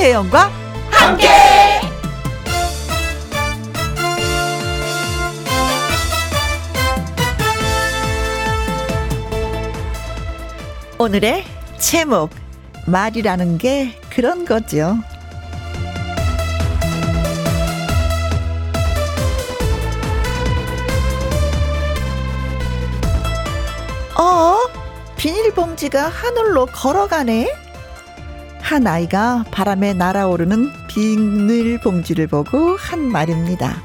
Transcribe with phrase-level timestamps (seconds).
[0.00, 0.50] 김혜영과
[0.90, 1.28] 함께.
[10.98, 11.44] 오늘의
[11.76, 12.30] 제목
[12.86, 14.96] 말이라는 게 그런 거죠.
[24.18, 24.56] 어?
[25.18, 27.69] 비닐봉지가 하늘로 걸어가네?
[28.70, 33.82] 한 아이가 바람에 날아오르는 비닐봉지를 보고 한 말입니다.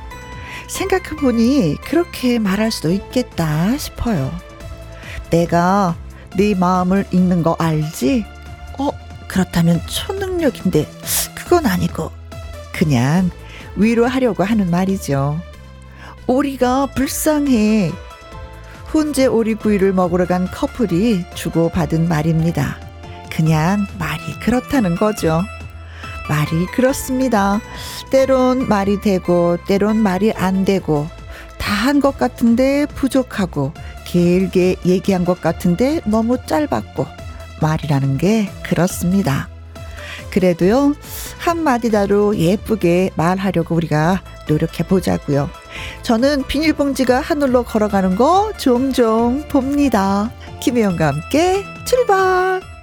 [0.68, 4.32] 생각해보니 그렇게 말할 수도 있겠다 싶어요.
[5.32, 5.96] 내가
[6.38, 8.26] 네 마음을 읽는 거 알지?
[8.78, 8.92] 어,
[9.28, 10.88] 그렇다면 초능력인데
[11.34, 12.12] 그건 아니고
[12.72, 13.32] 그냥
[13.76, 15.42] 위로하려고 하는 말이죠.
[16.28, 17.92] 오리가 불쌍해.
[18.86, 22.85] 훈제 오리 구이를 먹으러 간 커플이 주고받은 말입니다.
[23.36, 25.44] 그냥 말이 그렇다는 거죠.
[26.30, 27.60] 말이 그렇습니다.
[28.10, 31.08] 때론 말이 되고, 때론 말이 안 되고,
[31.60, 33.74] 다 한 것 같은데 부족하고,
[34.06, 37.06] 길게 얘기한 것 같은데 너무 짧았고,
[37.62, 39.50] 말이라는 게 그렇습니다.
[40.32, 40.96] 그래도요,
[41.38, 45.50] 한마디다로 예쁘게 말하려고 우리가 노력해 보자고요.
[46.04, 50.32] 저는 비닐봉지가 하늘로 걸어가는 거 종종 봅니다.
[50.62, 52.75] 김혜영과 함께 출발!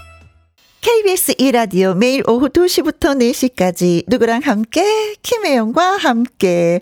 [0.83, 6.80] KBS 2라디오 매일 오후 2시부터 4시까지 누구랑 함께 김혜영과 함께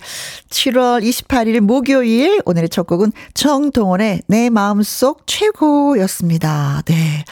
[0.48, 6.80] 7월 28일 목요일 오늘의 첫 곡은 정동원의 내 마음속 최고였습니다.
[6.86, 7.24] 네.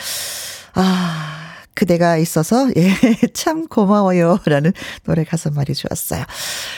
[0.75, 1.38] 아
[1.79, 2.91] 그대가 있어서 예,
[3.33, 4.73] 참 고마워요라는
[5.05, 6.25] 노래 가사 말이 좋았어요.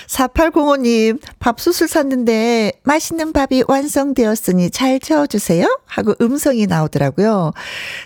[0.06, 7.52] 4805님 밥솥을 샀는데 맛있는 밥이 완성되었으니 잘 채워주세요 하고 음성이 나오더라고요.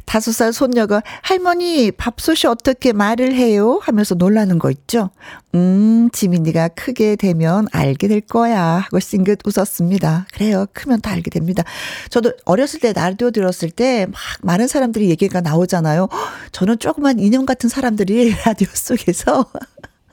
[0.05, 5.11] 다섯 살 손녀가 할머니 밥솥이 어떻게 말을 해요 하면서 놀라는 거 있죠.
[5.57, 10.27] 음 지민이가 크게 되면 알게 될 거야 하고 싱긋 웃었습니다.
[10.33, 11.65] 그래요 크면 다 알게 됩니다.
[12.11, 16.09] 저도 어렸을 때 라디오 들었을 때 막 많은 사람들이 얘기가 나오잖아요.
[16.53, 19.47] 저는 조그만 인형 같은 사람들이 라디오 속에서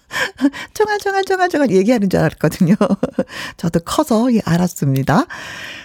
[0.73, 2.75] 쫑알쫑알쫑알쫑알 얘기하는 줄 알았거든요.
[3.57, 5.25] 저도 커서 예, 알았습니다.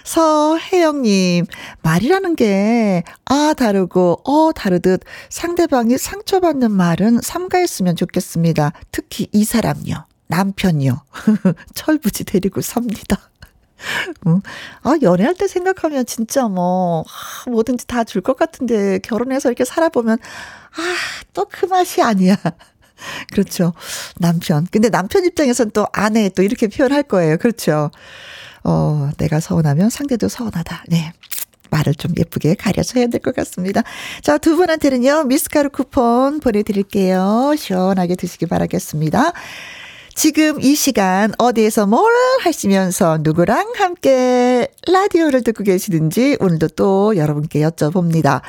[0.05, 1.45] 서혜영님,
[1.81, 8.71] 말이라는 게, 아, 다르고, 어, 다르듯 상대방이 상처받는 말은 삼가했으면 좋겠습니다.
[8.93, 10.05] 특히 이 사람요.
[10.27, 11.01] 남편요.
[11.75, 13.29] 철부지 데리고 삽니다.
[14.27, 14.41] 음.
[14.83, 20.17] 아, 연애할 때 생각하면 진짜 뭐, 아, 뭐든지 다 줄 것 같은데, 결혼해서 이렇게 살아보면,
[20.77, 20.95] 아,
[21.33, 22.35] 또 그 맛이 아니야.
[23.33, 23.73] 그렇죠.
[24.19, 24.67] 남편.
[24.71, 27.37] 근데 남편 입장에선 또 아내 또 이렇게 표현할 거예요.
[27.37, 27.91] 그렇죠.
[28.63, 30.85] 어, 내가 서운하면 상대도 서운하다.
[30.89, 31.13] 네.
[31.69, 33.83] 말을 좀 예쁘게 가려서 해야 될 것 같습니다.
[34.23, 37.55] 자, 두 분한테는요, 미스카루 쿠폰 보내드릴게요.
[37.57, 39.33] 시원하게 드시기 바라겠습니다.
[40.17, 42.11] 지금 이 시간 어디에서 뭘
[42.41, 48.41] 하시면서 누구랑 함께 라디오를 듣고 계시는지 오늘도 또 여러분께 여쭤봅니다.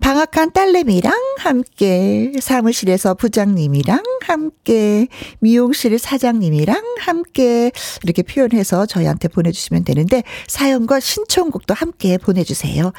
[0.00, 5.08] 방학한 딸내미랑 함께, 사무실에서 부장님이랑 함께,
[5.40, 12.92] 미용실 사장님이랑 함께 이렇게 표현해서 저희한테 보내주시면 되는데 사연과 신청곡도 함께 보내주세요.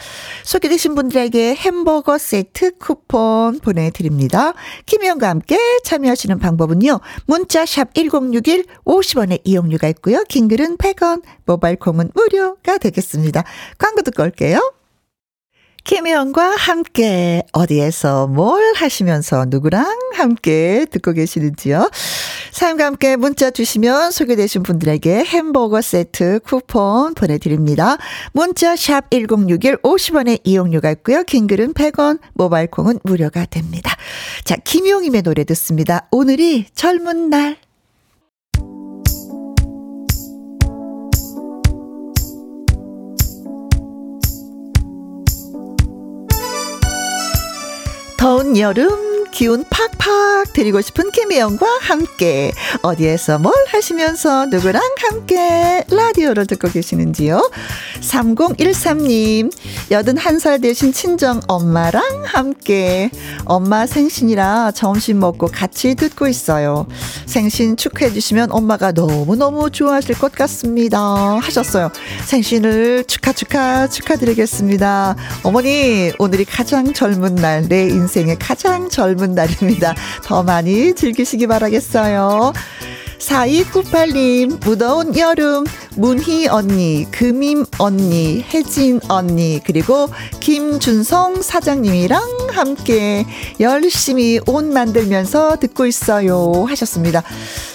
[0.44, 4.53] 소개되신 분들에게 햄버거 세트 쿠폰 보내드립니다.
[4.88, 7.02] 김희영과 함께 참여하시는 방법은요.
[7.28, 10.24] 문자 샵1061 50원의 이용료가 있고요.
[10.30, 13.44] 긴 글은 100원, 모바일 콩은 무료가 되겠습니다.
[13.78, 14.74] 광고 듣고 올게요.
[15.84, 21.90] 김혜영과 함께 어디에서 뭘 하시면서 누구랑 함께 듣고 계시는지요?
[22.52, 27.98] 사연과 함께 문자 주시면 소개되신 분들에게 햄버거 세트 쿠폰 보내드립니다.
[28.34, 31.24] 문자 샵 1061 50원의 이용료가 있고요.
[31.24, 33.96] 긴 글은 100원, 모바일 콩은 무료가 됩니다.
[34.44, 36.08] 자, 김용임의 노래 듣습니다.
[36.12, 37.57] 오늘이 젊은 날.
[48.19, 56.70] 더운 여름 기운 팍팍 드리고 싶은 김혜영과 함께 어디에서 뭘 하시면서 누구랑 함께 라디오를 듣고
[56.70, 57.50] 계시는지요?
[58.02, 59.52] 3013님
[59.92, 63.12] 81살 되신 친정 엄마랑 함께
[63.46, 66.88] 엄마 생신이라 점심 먹고 같이 듣고 있어요.
[67.25, 71.00] 생신 축하해 주시면 엄마가 너무너무 좋아하실 것 같습니다.
[71.40, 71.92] 하셨어요.
[72.25, 75.16] 생신을 축하 축하 축하드리겠습니다.
[75.44, 79.94] 어머니 오늘이 가장 젊은 날 내 인생의 가장 젊은 젊은 날입니다.
[80.24, 82.54] 더 많이 즐기시기 바라겠어요.
[83.19, 85.66] 4298님, 무더운 여름,
[85.98, 90.07] 문희 언니, 금임 언니, 혜진 언니, 그리고
[90.39, 92.21] 김준성 사장님이랑
[92.54, 93.25] 함께
[93.60, 96.63] 열심히 옷 만들면서 듣고 있어요.
[96.69, 97.22] 하셨습니다.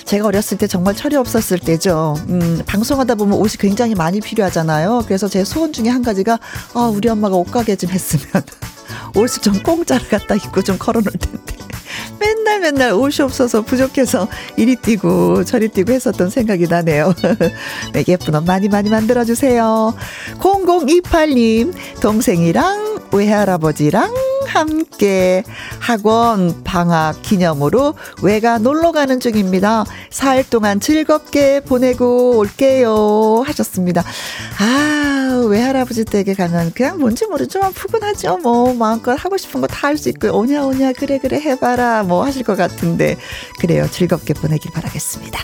[0.07, 2.15] 제가 어렸을 때 정말 철이 없었을 때죠.
[2.31, 5.03] 음, 방송하다 보면 옷이 굉장히 많이 필요하잖아요.
[5.05, 6.41] 그래서 제 소원 중에 한 가지가,
[6.73, 8.43] 아, 우리 엄마가 옷가게 좀 했으면.
[9.15, 11.57] 옷을 좀 공짜로 갖다 입고 좀 걸어놓을 텐데.
[12.19, 17.15] 맨날 맨날 옷이 없어서 부족해서 이리 뛰고 저리 뛰고 했었던 생각이 나네요.
[17.93, 19.95] 네, 예쁜 옷 많이 많이 만들어주세요.
[20.39, 24.13] 0028님, 동생이랑 외할아버지랑
[24.47, 25.43] 함께
[25.81, 29.85] 학원 방학 기념으로 외가 놀러 가는 중입니다.
[30.11, 33.43] 4일 동안 즐겁게 보내고 올게요.
[33.47, 34.03] 하셨습니다.
[34.61, 38.39] 아, 외할아버지 댁에 가면 그냥 뭔지 모르지만 푸근하죠.
[38.39, 42.03] 뭐, 마음껏 하고 싶은 거 다 할 수 있고, 오냐, 오냐, 그래, 그래, 해봐라.
[42.05, 43.17] 뭐 하실 것 같은데.
[43.61, 43.87] 그래요.
[43.91, 45.41] 즐겁게 보내길 바라겠습니다.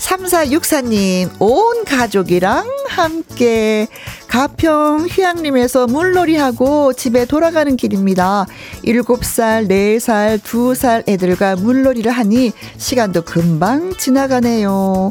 [0.00, 3.88] 3464님, 온 가족이랑 함께
[4.36, 8.44] 가평 휴양림에서 물놀이하고 집에 돌아가는 길입니다.
[8.84, 15.10] 7살, 4살, 2살 애들과 물놀이를 하니 시간도 금방 지나가네요.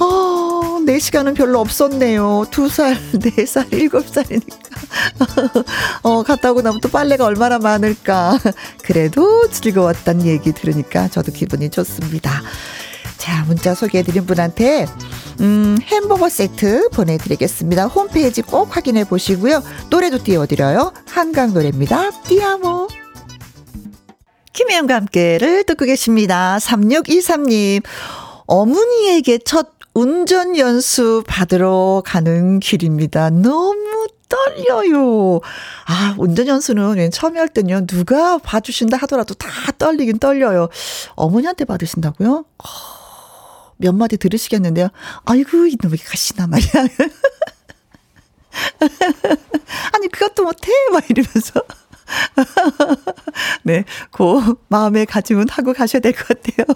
[0.00, 2.46] 어, 4시간은 별로 없었네요.
[2.50, 5.64] 2살, 4살, 7살이니까.
[6.04, 8.38] 어, 갔다 오고 나면 또 빨래가 얼마나 많을까.
[8.82, 12.30] 그래도 즐거웠단 얘기 들으니까 저도 기분이 좋습니다.
[13.28, 14.86] 자, 문자 소개해드린 분한테,
[15.40, 17.86] 음, 햄버거 세트 보내드리겠습니다.
[17.86, 19.62] 홈페이지 꼭 확인해 보시고요.
[19.90, 20.94] 노래도 띄워드려요.
[21.10, 22.10] 한강 노래입니다.
[22.22, 22.88] 띠아모.
[24.54, 26.56] 김혜영과 함께를 듣고 계십니다.
[26.58, 27.82] 3623님.
[28.46, 33.28] 어머니에게 첫 운전 연수 받으러 가는 길입니다.
[33.28, 35.40] 너무 떨려요.
[35.86, 40.70] 아, 운전 연수는 처음에 할 때는요, 누가 봐주신다 하더라도 다 떨리긴 떨려요.
[41.14, 42.46] 어머니한테 받으신다고요?
[42.64, 42.97] 어.
[43.78, 44.88] 몇 마디 들으시겠는데요.
[45.24, 46.70] 아이고, 이놈이 가시나 말이야.
[49.94, 50.70] 아니, 그것도 못해?
[50.92, 51.62] 막 이러면서.
[53.62, 56.66] 네, 그 마음의 가짐은 하고 가셔야 될 것 같아요.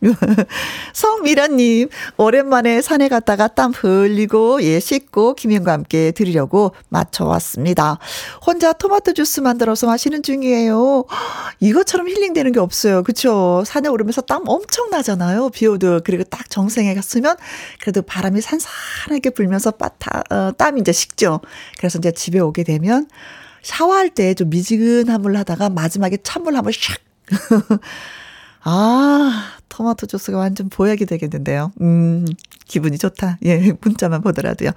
[0.92, 7.98] 성미라님, 오랜만에 산에 갔다가 땀 흘리고, 예, 씻고, 김현과 함께 드리려고 맞춰왔습니다.
[8.44, 11.04] 혼자 토마토 주스 만들어서 마시는 중이에요.
[11.60, 13.02] 이것처럼 힐링되는 게 없어요.
[13.02, 13.62] 그쵸?
[13.66, 15.50] 산에 오르면서 땀 엄청 나잖아요.
[15.50, 16.00] 비 오도.
[16.04, 17.36] 그리고 딱 정생에 갔으면,
[17.80, 21.40] 그래도 바람이 산산하게 불면서 빠타, 어, 땀이 이제 식죠.
[21.78, 23.06] 그래서 이제 집에 오게 되면,
[23.62, 26.98] 샤워할 때 좀 미지근한 물 하다가 마지막에 찬물 한번 샥.
[28.64, 31.72] 아, 토마토 주스가 완전 보약이 되겠는데요.
[31.80, 32.26] 음,
[32.66, 33.38] 기분이 좋다.
[33.46, 34.72] 예, 문자만 보더라도요.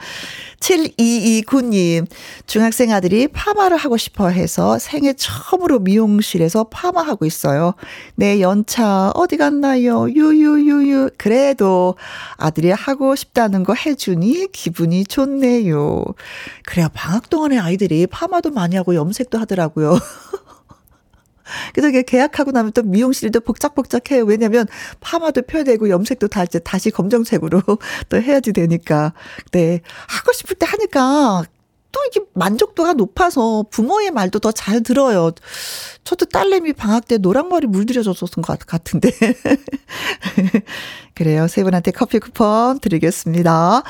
[0.62, 2.08] 7229님,
[2.48, 7.74] 중학생 아들이 파마를 하고 싶어 해서 생애 처음으로 미용실에서 파마하고 있어요.
[8.16, 10.10] 내 연차 어디 갔나요?
[10.10, 11.10] 유유유유.
[11.18, 11.96] 그래도
[12.38, 16.06] 아들이 하고 싶다는 거 해주니 기분이 좋네요.
[16.66, 16.88] 그래요.
[16.94, 20.00] 방학 동안에 아이들이 파마도 많이 하고 염색도 하더라고요.
[21.74, 24.24] 그래서 이게 계약하고 나면 또 미용실도 복작복작해요.
[24.24, 24.68] 왜냐면
[25.00, 27.62] 파마도 펴야 되고 염색도 다 이제 다시 검정색으로
[28.10, 29.14] 또 해야지 되니까.
[29.52, 29.82] 네.
[30.08, 31.44] 하고 싶을 때 하니까
[31.92, 35.32] 또 이게 만족도가 높아서 부모의 말도 더 잘 들어요.
[36.04, 39.12] 저도 딸내미 방학 때 노랑머리 물들여줬었던 것 같은데.
[41.16, 41.48] 그래요.
[41.48, 43.84] 세 분한테 커피 쿠폰 드리겠습니다.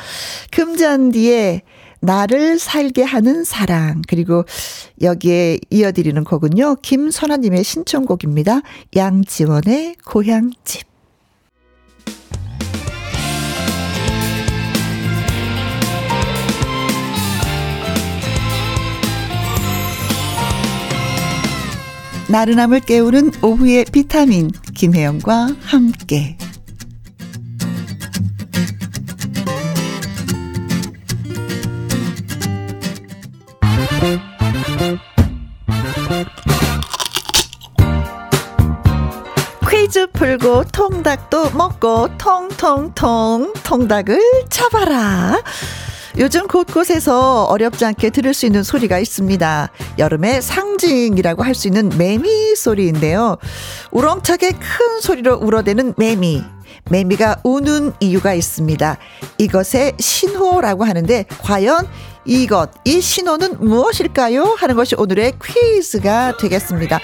[0.51, 1.61] 금잔디에
[2.03, 4.01] 나를 살게 하는 사랑.
[4.07, 4.43] 그리고
[5.01, 6.75] 여기에 이어드리는 곡은요.
[6.81, 8.61] 김선아님의 신청곡입니다.
[8.95, 10.85] 양지원의 고향집.
[22.29, 26.37] 나른함을 깨우는 오후의 비타민 김혜영과 함께
[40.13, 45.41] 풀고 통닭도 먹고 통통통 통닭을 잡아라.
[46.19, 49.69] 요즘 곳곳에서 어렵지 않게 들을 수 있는 소리가 있습니다.
[49.97, 53.37] 여름의 상징이라고 할 수 있는 매미 소리인데요.
[53.91, 56.43] 우렁차게 큰 소리로 울어대는 매미.
[56.89, 58.97] 매미가 우는 이유가 있습니다.
[59.37, 61.87] 이것의 신호라고 하는데 과연
[62.25, 64.55] 이것, 이 신호는 무엇일까요?
[64.57, 66.97] 하는 것이 오늘의 퀴즈가 되겠습니다.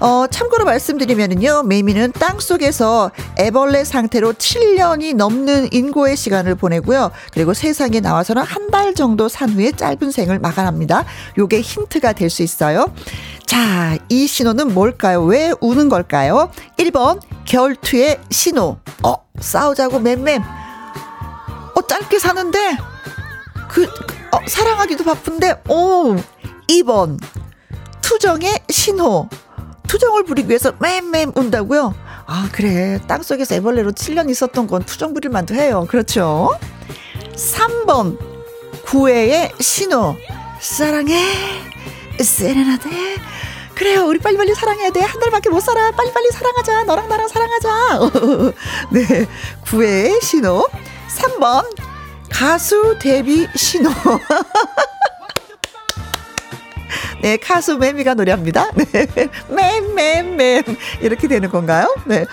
[0.00, 7.10] 어, 참고로 말씀드리면은요, 매미는 땅 속에서 애벌레 상태로 7년이 넘는 인고의 시간을 보내고요.
[7.34, 11.04] 그리고 세상에 나와서는 한 달 정도 산 후에 짧은 생을 마감합니다.
[11.36, 12.90] 요게 힌트가 될 수 있어요.
[13.52, 15.22] 자, 이 신호는 뭘까요?
[15.24, 16.50] 왜 우는 걸까요?
[16.78, 18.78] 1번, 결투의 신호.
[19.04, 20.42] 어, 싸우자고 맴맴.
[21.92, 22.78] 짧게 사는데
[23.68, 26.16] 그 어, 사랑하기도 바쁜데 오
[26.68, 27.20] 2번
[28.00, 29.28] 투정의 신호
[29.88, 31.94] 투정을 부리기 위해서 맴맴 운다고요?
[32.26, 36.58] 아 그래 땅속에서 애벌레로 7년 있었던 건 투정 부릴 만도 해요 그렇죠
[37.34, 38.18] 3번
[38.86, 40.16] 구애의 신호
[40.60, 41.22] 사랑해
[42.18, 42.88] 세레나데
[43.74, 47.98] 그래요 우리 빨리빨리 사랑해야 돼 한 달밖에 못 살아 빨리빨리 사랑하자 너랑 나랑 사랑하자
[48.90, 49.26] 네
[49.66, 50.66] 구애의 신호
[51.08, 51.64] 3번
[52.30, 53.90] 가수 데뷔 신호
[57.22, 58.72] 네, 가수 매미가 노래합니다.
[58.74, 59.06] 네.
[59.48, 60.64] 맴, 맴, 맴.
[61.00, 61.94] 이렇게 되는 건가요?
[62.04, 62.24] 네.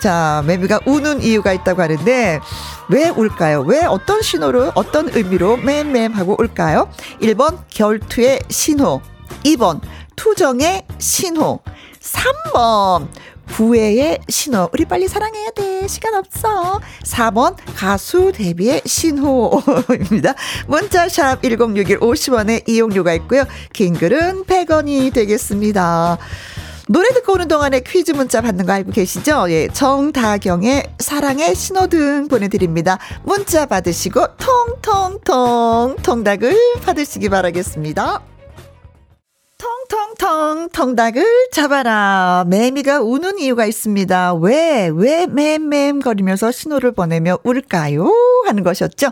[0.00, 2.40] 자, 매미가 우는 이유가 있다고 하는데,
[2.88, 3.60] 왜 울까요?
[3.62, 6.90] 왜 어떤 신호로, 어떤 의미로 맴, 맴 하고 울까요?
[7.22, 9.00] 1번, 결투의 신호.
[9.44, 9.80] 2번,
[10.16, 11.60] 투정의 신호.
[12.00, 13.08] 3번,
[13.52, 14.68] 구애의 신호.
[14.72, 15.86] 우리 빨리 사랑해야 돼.
[15.86, 16.80] 시간 없어.
[17.04, 20.34] 4번 가수 데뷔의 신호입니다.
[20.66, 23.44] 문자샵 1061 50원의 이용료가 있고요.
[23.72, 26.18] 긴 글은 100원이 되겠습니다.
[26.86, 29.46] 노래 듣고 오는 동안에 퀴즈 문자 받는 거 알고 계시죠?
[29.48, 32.98] 예, 정다경의 사랑의 신호등 보내드립니다.
[33.22, 38.33] 문자 받으시고 통통통 통닭을 받으시기 바라겠습니다.
[39.88, 42.44] 통통통 통닭을 잡아라.
[42.48, 44.34] 매미가 우는 이유가 있습니다.
[44.34, 48.10] 왜, 왜 맴맴 거리면서 신호를 보내며 울까요?
[48.46, 49.10] 하는 것이었죠.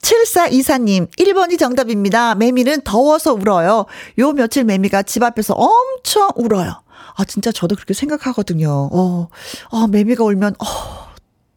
[0.00, 2.34] 7424님, 1번이 정답입니다.
[2.36, 3.86] 매미는 더워서 울어요.
[4.18, 6.82] 요 며칠 매미가 집 앞에서 엄청 울어요.
[7.16, 8.90] 아, 진짜 저도 그렇게 생각하거든요.
[8.92, 9.28] 어,
[9.70, 10.66] 어 매미가 울면, 어,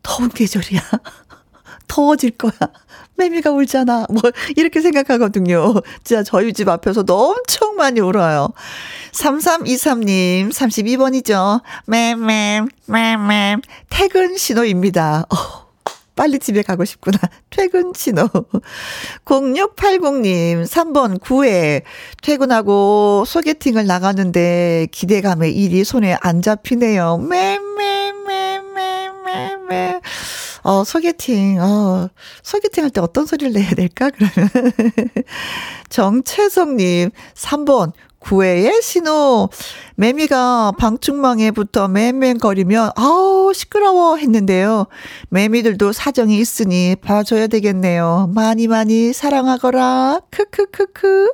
[0.01, 0.81] 더운 계절이야.
[1.87, 2.51] 더워질 거야.
[3.21, 4.07] 매미가 울잖아.
[4.09, 4.21] 뭐,
[4.55, 5.75] 이렇게 생각하거든요.
[6.03, 8.49] 진짜 저희 집 앞에서도 엄청 많이 울어요.
[9.11, 11.61] 3323님, 32번이죠.
[11.85, 15.27] 맴맴, 맴맴, 퇴근 신호입니다.
[15.29, 15.35] 어,
[16.15, 17.19] 빨리 집에 가고 싶구나.
[17.51, 18.27] 퇴근 신호.
[19.25, 21.83] 0680님, 3번 9회.
[22.23, 27.17] 퇴근하고 소개팅을 나가는데 기대감에 일이 손에 안 잡히네요.
[27.17, 30.01] 맴맴맴맴맴맴.
[30.63, 32.09] 어, 소개팅, 어,
[32.43, 34.09] 소개팅 할 때 어떤 소리를 내야 될까?
[34.15, 34.49] 그러면.
[35.89, 39.49] 정채성님, 3번, 구애의 신호.
[39.95, 44.85] 매미가 방충망에 붙어 맴맴거리면, 아우, 시끄러워 했는데요.
[45.29, 48.29] 매미들도 사정이 있으니 봐줘야 되겠네요.
[48.33, 50.21] 많이 많이 사랑하거라.
[50.29, 51.31] 크크크크.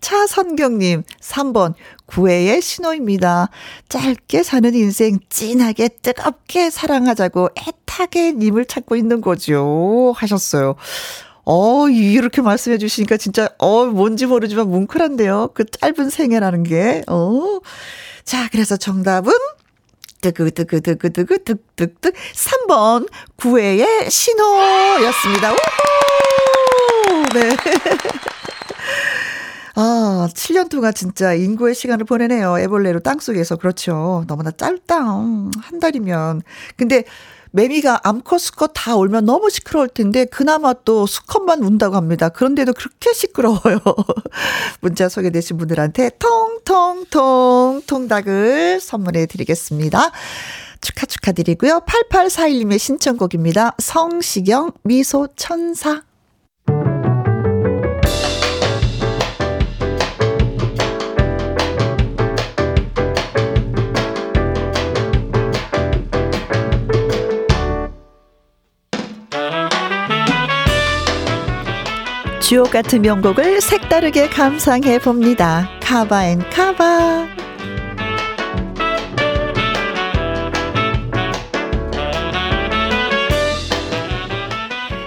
[0.00, 1.74] 차선경님, 3번,
[2.06, 3.48] 구애의 신호입니다.
[3.88, 10.12] 짧게 사는 인생 진하게 뜨겁게 사랑하자고 애타게 님을 찾고 있는 거죠.
[10.16, 10.76] 하셨어요.
[11.44, 15.50] 어, 이렇게 말씀해 주시니까 진짜, 어, 뭔지 모르지만 뭉클한데요.
[15.54, 17.60] 그 짧은 생애라는 게, 어.
[18.24, 19.32] 자, 그래서 정답은
[20.20, 25.52] 뜨그뜨그뜨그뜨그뜨뜨뜨 3번 구애의 신호였습니다.
[25.52, 25.58] 우후!
[27.34, 27.56] 네.
[29.74, 32.58] 아, 7년 동안 진짜 인구의 시간을 보내네요.
[32.58, 33.56] 애벌레로 땅속에서.
[33.56, 34.24] 그렇죠.
[34.26, 34.96] 너무나 짧다.
[34.96, 36.42] 한 달이면.
[36.76, 37.04] 근데
[37.52, 42.28] 매미가 암컷 수컷 다 울면 너무 시끄러울 텐데 그나마 또 수컷만 운다고 합니다.
[42.28, 43.80] 그런데도 그렇게 시끄러워요.
[44.80, 50.12] 문자 소개되신 분들한테 통통통 통닭을 선물해 드리겠습니다.
[50.80, 51.80] 축하 축하드리고요.
[51.80, 53.74] 8841님의 신청곡입니다.
[53.78, 56.02] 성시경 미소 천사.
[72.50, 75.70] 주옥 같은 명곡을 색다르게 감상해 봅니다.
[75.84, 77.28] cover and cover.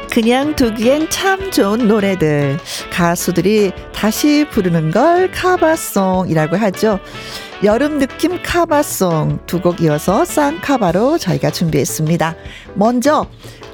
[0.09, 2.59] 그냥 두기엔 참 좋은 노래들.
[2.89, 7.01] 가수들이 다시 부르는 걸 카바송이라고 하죠.
[7.65, 12.35] 여름 느낌 카바송 두 곡 이어서 쌍카바로 저희가 준비했습니다.
[12.75, 13.27] 먼저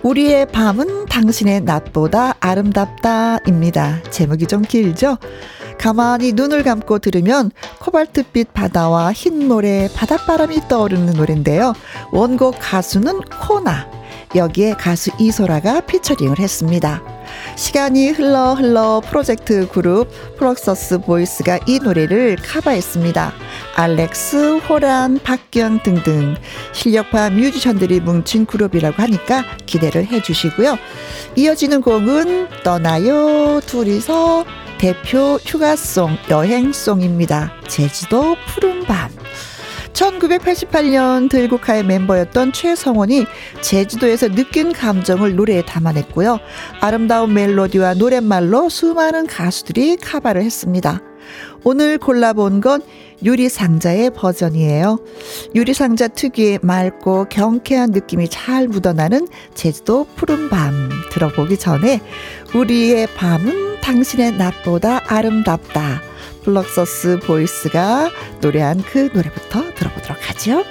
[0.03, 4.01] 우리의 밤은 당신의 낮보다 아름답다입니다.
[4.09, 5.17] 제목이 좀 길죠?
[5.77, 11.73] 가만히 눈을 감고 들으면 코발트빛 바다와 흰 모래 바닷바람이 떠오르는 노래인데요.
[12.11, 13.98] 원곡 가수는 코나.
[14.35, 17.01] 여기에 가수 이소라가 피처링을 했습니다.
[17.55, 23.33] 시간이 흘러 흘러 프로젝트 그룹 플럭서스 보이스가 이 노래를 커버했습니다.
[23.75, 26.35] 알렉스, 호란, 박경 등등
[26.73, 30.77] 실력파 뮤지션들이 뭉친 그룹이라고 하니까 기대를 해주시고요.
[31.35, 34.45] 이어지는 곡은 떠나요 둘이서
[34.77, 37.51] 대표 휴가송 여행송입니다.
[37.67, 39.09] 제주도 푸른 밤.
[39.93, 43.25] 1988년 들국화의 멤버였던 최성원이
[43.61, 46.39] 제주도에서 느낀 감정을 노래에 담아냈고요.
[46.81, 51.01] 아름다운 멜로디와 노랫말로 수많은 가수들이 카바를 했습니다.
[51.63, 52.81] 오늘 골라본 건
[53.23, 54.99] 유리상자의 버전이에요.
[55.53, 62.01] 유리상자 특유의 맑고 경쾌한 느낌이 잘 묻어나는 제주도 푸른 밤 들어보기 전에
[62.55, 66.08] 우리의 밤은 당신의 낮보다 아름답다.
[66.43, 68.09] 플럭서스 보이스가
[68.41, 70.63] 노래한 그 노래부터 들어보도록 하죠.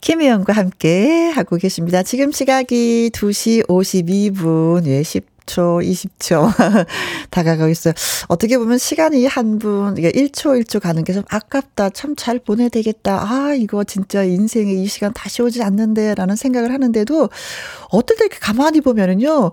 [0.00, 2.02] 김혜영과 함께 하고 계십니다.
[2.02, 6.52] 지금 시각이 2시 52분, 예, 10 초, 20초
[7.30, 7.94] 다가가고 있어요.
[8.28, 11.90] 어떻게 보면 시간이 한 분, 이게 1초, 1초 가는 게 좀 아깝다.
[11.90, 13.22] 참 잘 보내야 되겠다.
[13.28, 17.28] 아, 이거 진짜 인생에 이 시간 다시 오지 않는데, 라는 생각을 하는데도,
[17.90, 19.50] 어떨 때 이렇게 가만히 보면은요,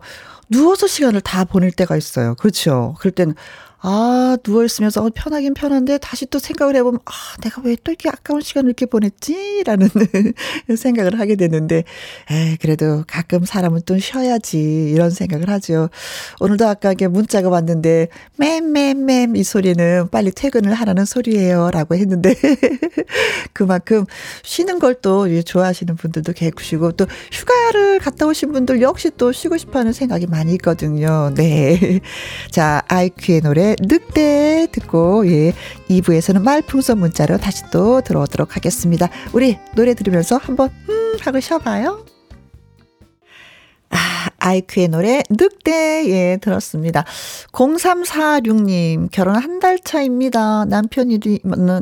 [0.50, 2.36] 누워서 시간을 다 보낼 때가 있어요.
[2.36, 2.96] 그렇죠.
[3.00, 3.36] 그럴 때는,
[3.82, 8.42] 아, 누워있으면서 어, 편하긴 편한데 다시 또 생각을 해보면, 아, 내가 왜 또 이렇게 아까운
[8.42, 9.64] 시간을 이렇게 보냈지?
[9.66, 9.88] 라는
[10.78, 11.86] 생각을 하게 되는데,
[12.30, 14.92] 에 그래도 가끔 사람은 또 쉬어야지.
[14.94, 15.90] 이런 생각을 하죠.
[16.42, 21.72] 오늘도 아까 이게 문자가 왔는데, 맴맴맴 이 소리는 빨리 퇴근을 하라는 소리예요.
[21.72, 22.36] 라고 했는데,
[23.54, 24.06] 그만큼
[24.44, 29.80] 쉬는 걸 또 좋아하시는 분들도 계시고, 또 휴가를 갔다 오신 분들 역시 또 쉬고 싶어
[29.80, 31.32] 하는 생각이 많이 있거든요.
[31.36, 32.02] 네.
[32.52, 35.54] 자, 아이큐의 노래, 늑대 듣고 예
[35.90, 39.10] 2부에서는 말풍선 문자로 다시 또 들어오도록 하겠습니다.
[39.34, 42.06] 우리 노래 들으면서 한번 음 하고 쉬어봐요.
[43.92, 47.04] 아, 아이큐의 노래 늑대 예 들었습니다.
[47.52, 50.64] 0346님 결혼 한 달 차입니다.
[50.66, 51.20] 남편이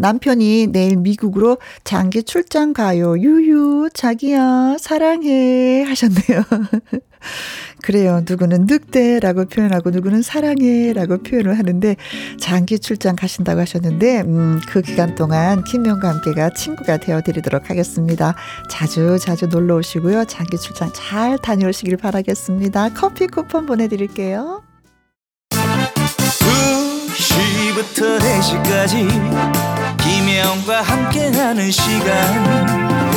[0.01, 3.15] 남편이 내일 미국으로 장기 출장 가요.
[3.19, 6.43] 유유 자기야 사랑해 하셨네요.
[7.81, 8.21] 그래요.
[8.27, 11.95] 누구는 늑대라고 표현하고 누구는 사랑해라고 표현을 하는데
[12.39, 18.35] 장기 출장 가신다고 하셨는데 음, 그 기간 동안 김명과 함께가 친구가 되어 드리도록 하겠습니다.
[18.69, 20.25] 자주 자주 놀러 오시고요.
[20.25, 22.89] 장기 출장 잘 다녀오시길 바라겠습니다.
[22.93, 24.63] 커피 쿠폰 보내드릴게요.
[27.17, 33.16] 2시부터 4시까지 김혜영과 함께하는 시간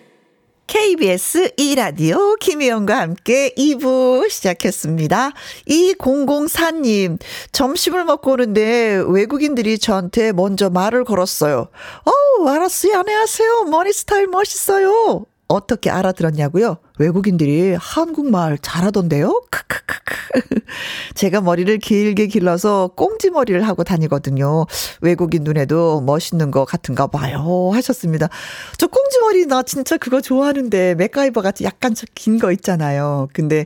[0.71, 5.31] KBS 2라디오 김희영과 함께 2부 시작했습니다.
[5.67, 7.19] 2004님,
[7.51, 11.67] 점심을 먹고 오는데 외국인들이 저한테 먼저 말을 걸었어요.
[12.05, 12.99] 어 알았어요.
[12.99, 13.63] 안녕하세요.
[13.65, 15.25] 머니 스타일 멋있어요.
[15.49, 16.77] 어떻게 알아들었냐고요?
[17.01, 19.41] 외국인들이 한국말 잘하던데요?
[19.49, 20.15] 크크크크.
[21.15, 24.65] 제가 머리를 길게 길러서 꽁지머리를 하고 다니거든요.
[25.01, 27.71] 외국인 눈에도 멋있는 것 같은가 봐요.
[27.73, 28.29] 하셨습니다.
[28.77, 33.27] 저 꽁지머리 나 진짜 그거 좋아하는데 맥가이버 같이 약간 긴 거 있잖아요.
[33.33, 33.65] 근데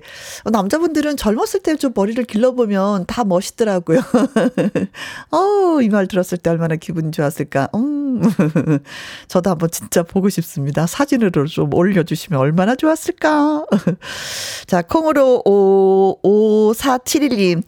[0.51, 3.99] 남자분들은 젊었을 때 좀 머리를 길러보면 다 멋있더라고요.
[5.31, 7.67] 어우, 이 말 들었을 때 얼마나 기분 좋았을까.
[7.75, 8.21] 음.
[9.27, 10.87] 저도 한번 진짜 보고 싶습니다.
[10.87, 13.24] 사진으로 좀 올려주시면 얼마나 좋았을까.
[13.25, 13.65] 있을까?
[14.67, 17.63] 자, 콩으로 5, 5471님.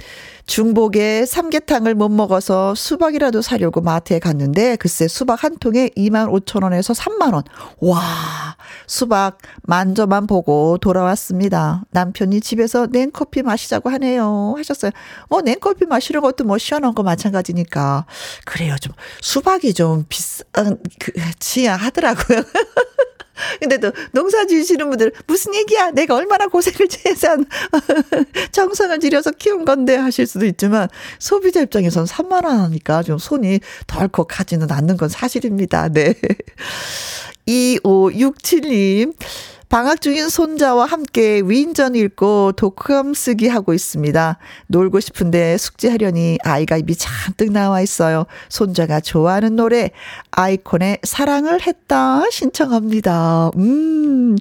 [0.46, 6.94] 중복에 삼계탕을 못 먹어서 수박이라도 사려고 마트에 갔는데 글쎄 수박 한 통에 2만 5천 원에서
[6.94, 7.44] 3만 원.
[7.82, 8.00] 와,
[8.88, 11.84] 수박 만져만 보고 돌아왔습니다.
[11.92, 14.54] 남편이 집에서 냉커피 마시자고 하네요.
[14.58, 14.92] 하셨어요.
[15.28, 18.06] 뭐 냉커피 마시는 것도 뭐 시원한 거 마찬가지니까.
[18.46, 18.78] 그래요.
[18.82, 22.42] 좀 수박이 좀 비싼 그 지야 하더라고요.
[23.60, 25.92] 근데 또 농사 지으시는 분들 무슨 얘기야?
[25.92, 27.38] 내가 얼마나 고생을 해서
[28.52, 30.88] 정성을 들여서 키운 건데 하실 수도 있지만
[31.20, 35.90] 소비자 입장에서는 3만 원 하니까 좀 손이 덜컥하지는 않는 건 사실입니다.
[35.90, 36.14] 네.
[37.48, 39.14] 2567님.
[39.70, 44.38] 방학 중인 손자와 함께 위인전 읽고 독감 쓰기 하고 있습니다.
[44.68, 48.26] 놀고 싶은데 숙제하려니 아이가 입이 잔뜩 나와 있어요.
[48.48, 49.92] 손자가 좋아하는 노래
[50.32, 53.52] 아이콘의 사랑을 했다 신청합니다.
[53.58, 54.38] 음.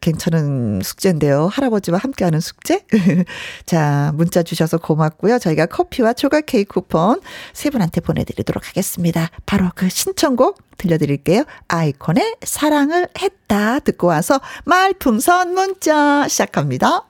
[0.00, 1.48] 괜찮은 숙제인데요.
[1.48, 2.84] 할아버지와 함께하는 숙제?
[3.66, 5.38] 자, 문자 주셔서 고맙고요.
[5.38, 7.20] 저희가 커피와 초각 케이크 쿠폰
[7.52, 9.30] 세 분한테 보내드리도록 하겠습니다.
[9.46, 11.44] 바로 그 신청곡 들려드릴게요.
[11.68, 17.06] 아이콘의 사랑을 했다 듣고 와서 말풍선 문자 시작합니다.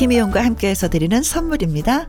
[0.00, 2.08] 김혜영과 함께해서 드리는 선물입니다.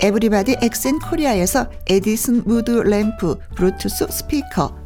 [0.00, 4.76] 에브리바디 엑센 코리아에서 에디슨 무드 램프 블루투스 스피커,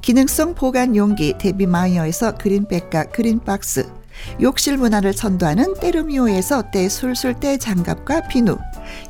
[0.00, 3.88] 기능성 보관 용기 데비마이어에서 그린백과 그린박스.
[4.40, 8.56] 욕실 문화를 선도하는 때르미오에서 때술술 때장갑과 비누.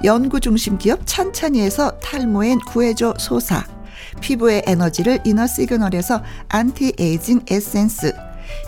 [0.05, 3.65] 연구 중심 기업 찬찬이에서 탈모엔 구해줘 소사.
[4.21, 8.15] 피부의 에너지를 이너 시그널에서 안티에이징 에센스.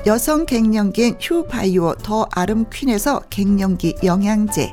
[0.07, 4.73] 여성 갱년기엔 휴바이오 더 아름 퀸에서 갱년기 영양제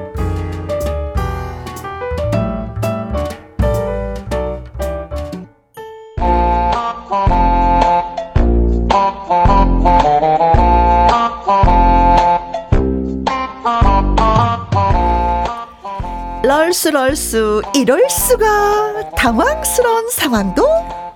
[16.71, 20.65] 럴스럴스 이럴 수가 당황스러운 상황도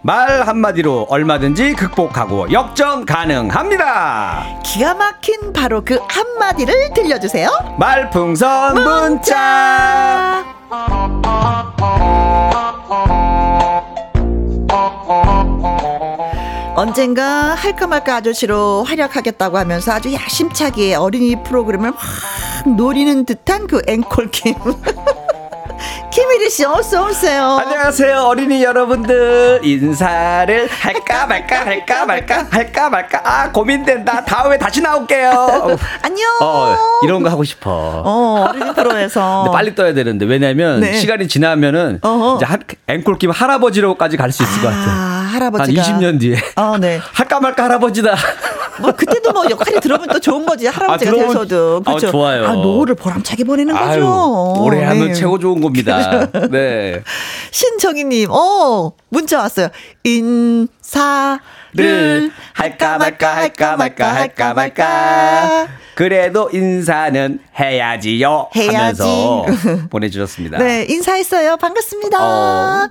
[0.02, 4.60] 말 한마디로 얼마든지 극복하고 역전 가능합니다.
[4.65, 7.50] 기가 막힌 바로 그 한마디를 들려주세요.
[7.80, 10.44] 말풍선 문자.
[16.76, 24.54] 언젠가 할까 말까 아저씨로 활약하겠다고 하면서 아주 야심차게 어린이 프로그램을 확 노리는 듯한 그 앵콜킴.
[26.15, 27.58] 김일희 씨 어서 오세요.
[27.62, 35.75] 안녕하세요 어린이 여러분들 인사를 할까 말까 할까 말까 할까 말까 아 고민된다 다음에 다시 나올게요.
[36.01, 36.30] 안녕.
[36.41, 38.01] 어 이런 거 하고 싶어.
[38.06, 39.51] 어 어린이 프로에서.
[39.51, 40.93] 빨리 떠야 되는데 왜냐면 네.
[40.93, 42.38] 시간이 지나면은 어허.
[42.41, 42.45] 이제
[42.88, 44.91] 앵콜 김 할아버지로까지 갈 수 있을 아, 것 같아.
[45.34, 46.38] 할아버지가 한 20년 뒤에.
[46.56, 46.97] 어 네.
[47.12, 48.15] 할까 말까 할아버지다.
[48.82, 52.08] 뭐 그때도 뭐 역할이 들어보면 또 좋은 거지 할아버지가 아, 되셔도 그렇죠.
[52.08, 52.45] 아, 좋아요.
[52.45, 53.86] 아, 노후를 보람차게 보내는 거죠.
[53.86, 55.13] 아유, 오래 하면 네.
[55.13, 55.95] 최고 좋은 겁니다.
[56.52, 57.04] 네.
[57.52, 59.70] 신정희님, 어 문자 왔어요.
[60.04, 61.39] 인사
[61.75, 65.67] 를 할까 말까 할까 말까 할까 말까.
[65.95, 68.49] 그래도 인사는 해야지요.
[68.55, 68.75] 해야지.
[68.75, 69.45] 하면서
[69.89, 70.57] 보내주셨습니다.
[70.57, 71.55] 네, 인사했어요.
[71.57, 72.17] 반갑습니다.
[72.21, 72.89] 어.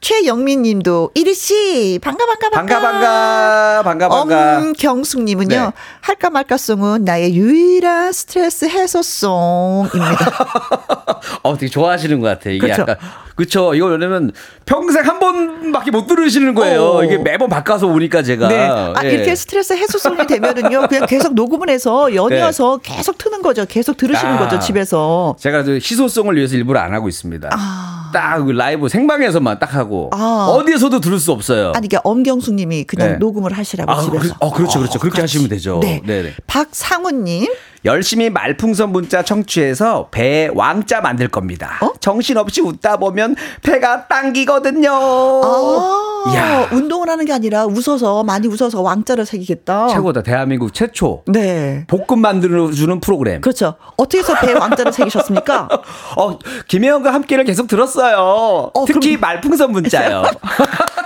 [0.00, 2.80] 최영민 님도, 이리 씨, 반가, 반가, 반가.
[2.80, 4.58] 반가, 반가, 반가.
[4.60, 5.72] 엄경숙님은요, 네.
[6.00, 10.46] 할까 말까 송은 나의 유일한 스트레스 해소송입니다.
[11.42, 12.50] 어, 되게 좋아하시는 것 같아.
[12.50, 12.82] 이게 그쵸?
[12.82, 12.96] 약간
[13.36, 13.74] 그렇죠.
[13.74, 14.32] 이거 왜냐면
[14.64, 16.82] 평생 한 번밖에 못 들으시는 거예요.
[16.82, 17.04] 어.
[17.04, 18.48] 이게 매번 바꿔서 오니까 제가.
[18.48, 18.66] 네.
[18.66, 19.10] 아, 예.
[19.10, 20.88] 이렇게 스트레스 해소송이 되면은요.
[20.88, 22.96] 그냥 계속 녹음을 해서 연이어서 네.
[22.96, 23.66] 계속 트는 거죠.
[23.68, 24.38] 계속 들으시는 아.
[24.38, 24.58] 거죠.
[24.58, 25.36] 집에서.
[25.38, 27.50] 제가 희소송을 위해서 일부러 안 하고 있습니다.
[27.52, 28.10] 아.
[28.12, 30.46] 딱그 라이브 생방에서만 딱 하고 아.
[30.50, 31.72] 어디에서도 들을 수 없어요.
[31.74, 33.16] 아니 그러니까 엄경숙 님이 그냥 네.
[33.18, 34.22] 녹음을 하시라고 아, 집에서.
[34.22, 34.78] 그, 어, 그렇죠.
[34.78, 34.98] 그렇죠.
[34.98, 35.36] 그렇게 그렇지.
[35.36, 35.80] 하시면 되죠.
[35.82, 36.00] 네.
[36.06, 36.32] 네.
[36.46, 37.46] 박상훈 님.
[37.84, 41.78] 열심히 말풍선 문자 청취해서 배 왕자 만들 겁니다.
[41.82, 41.92] 어?
[42.00, 44.90] 정신없이 웃다 보면 배가 당기거든요.
[44.90, 49.88] 아, 야 운동을 하는 게 아니라 웃어서 많이 웃어서 왕자를 새기겠다.
[49.88, 50.22] 최고다.
[50.22, 51.22] 대한민국 최초.
[51.26, 51.86] 네.
[51.86, 53.40] 볶음 만들어 주는 프로그램.
[53.40, 53.74] 그렇죠.
[53.96, 55.68] 어떻게 해서 배 왕자를 새기셨습니까?
[56.16, 58.16] 어, 김혜영과 함께를 계속 들었어요.
[58.74, 59.20] 어, 특히 그럼...
[59.20, 60.24] 말풍선 문자요.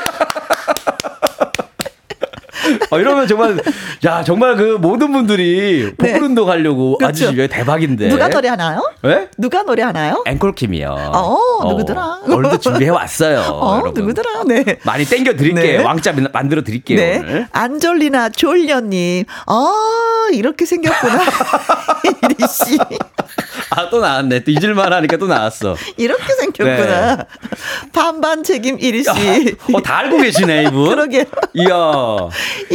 [2.90, 3.60] 어, 이러면 정말
[4.04, 6.52] 야 정말 그 모든 분들이 복근 운동 네.
[6.52, 7.28] 하려고 그렇죠.
[7.28, 8.82] 아주 대박인데 누가 노래 하나요?
[9.02, 9.28] 네?
[9.38, 10.22] 누가 노래 하나요?
[10.26, 11.12] 앵콜킴이요.
[11.14, 12.02] 어, 누구더라?
[12.02, 13.40] 어, 오늘도 준비해 왔어요.
[13.40, 13.94] 어, 여러분.
[14.02, 14.44] 누구더라?
[14.44, 14.78] 네.
[14.84, 15.78] 많이 땡겨 드릴게요.
[15.78, 15.84] 네.
[15.84, 16.98] 왕자 만들어 드릴게요.
[16.98, 17.18] 네.
[17.18, 17.46] 오늘.
[17.52, 19.24] 안졸리나 졸려님.
[19.46, 21.20] 아 이렇게 생겼구나.
[22.22, 22.78] 이리 씨.
[23.70, 24.40] 아, 또 나왔네.
[24.40, 25.76] 또 잊을만 하니까 또 나왔어.
[25.96, 27.16] 이렇게 생겼구나.
[27.16, 27.24] 네.
[27.92, 29.56] 반반 책임 이리 씨.
[29.72, 30.88] 어, 다 알고 계시네, 이분.
[30.90, 31.26] 그러게.
[31.54, 31.72] 이야.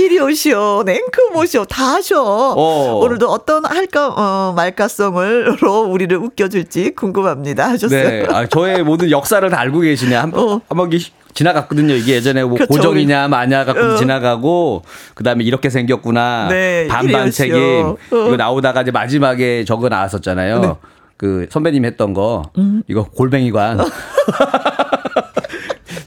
[0.06, 0.84] 이리 오시오.
[0.86, 1.66] 냉크 모시오.
[1.66, 2.22] 다 하셔.
[2.24, 3.00] 어.
[3.04, 7.70] 오늘도 어떤 할까, 어, 말까성으로 우리를 웃겨줄지 궁금합니다.
[7.70, 8.10] 하셨어요.
[8.10, 8.26] 네.
[8.30, 10.16] 아, 저의 모든 역사를 다 알고 계시네.
[10.16, 10.62] 한, 어.
[10.70, 10.92] 한번
[11.34, 11.96] 지나갔거든요.
[11.96, 13.96] 이게 예전에 뭐 그쵸, 고정이냐 마냐 갖고 어.
[13.98, 14.84] 지나가고
[15.16, 16.48] 그다음에 이렇게 생겼구나.
[16.50, 17.98] 네, 반반 책임 어.
[18.10, 20.60] 이거 나오다가 이제 마지막에 저거 나왔었잖아요.
[20.62, 20.74] 네.
[21.18, 22.84] 그 선배님 했던 거 음.
[22.88, 23.80] 이거 골뱅이관.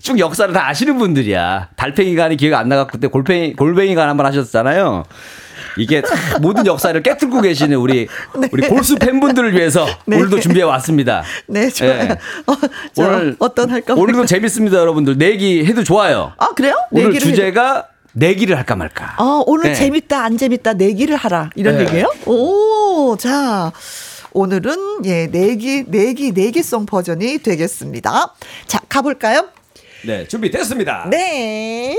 [0.08, 1.68] 쭉 역사를 다 아시는 분들이야.
[1.76, 5.04] 달팽이관이 기억 안 나갖고 그때 골뱅이 골뱅이관 한번 하셨잖아요.
[5.76, 6.00] 이게
[6.40, 8.48] 모든 역사를 깨뜨리고 계시는 우리 네.
[8.50, 10.16] 우리 골수 팬분들을 위해서 네.
[10.16, 11.22] 오늘도 준비해 왔습니다.
[11.46, 12.08] 네, 좋아요.
[12.08, 12.18] 네.
[12.46, 12.56] 어,
[12.96, 13.92] 오늘 어떤 할까?
[13.94, 15.18] 오늘도 재밌습니다, 여러분들.
[15.18, 16.32] 내기 해도 좋아요.
[16.38, 16.74] 아 그래요?
[16.90, 17.86] 오늘 주제가 해도.
[18.14, 19.14] 내기를 할까 말까.
[19.18, 19.74] 아 오늘 네.
[19.74, 21.84] 재밌다 안 재밌다 내기를 하라 이런 네.
[21.84, 22.06] 얘기예요?
[22.24, 23.72] 오, 자.
[24.32, 28.34] 오늘은 예, 내기 내기 내기송 버전이 되겠습니다.
[28.66, 29.48] 자, 가볼까요?
[30.02, 31.08] 네, 준비됐습니다.
[31.10, 31.96] 네.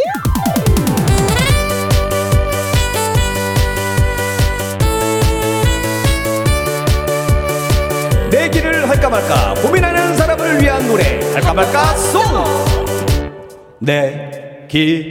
[8.31, 12.23] 내기를 할까 말까 고민하는 사람을 위한 노래 할까 말까 송
[13.79, 15.09] 내기를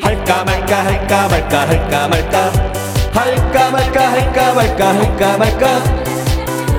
[0.00, 2.52] 할까 말까 할까 말까 할까 말까
[3.12, 6.05] 할까 말까 할까 말까 할까 말까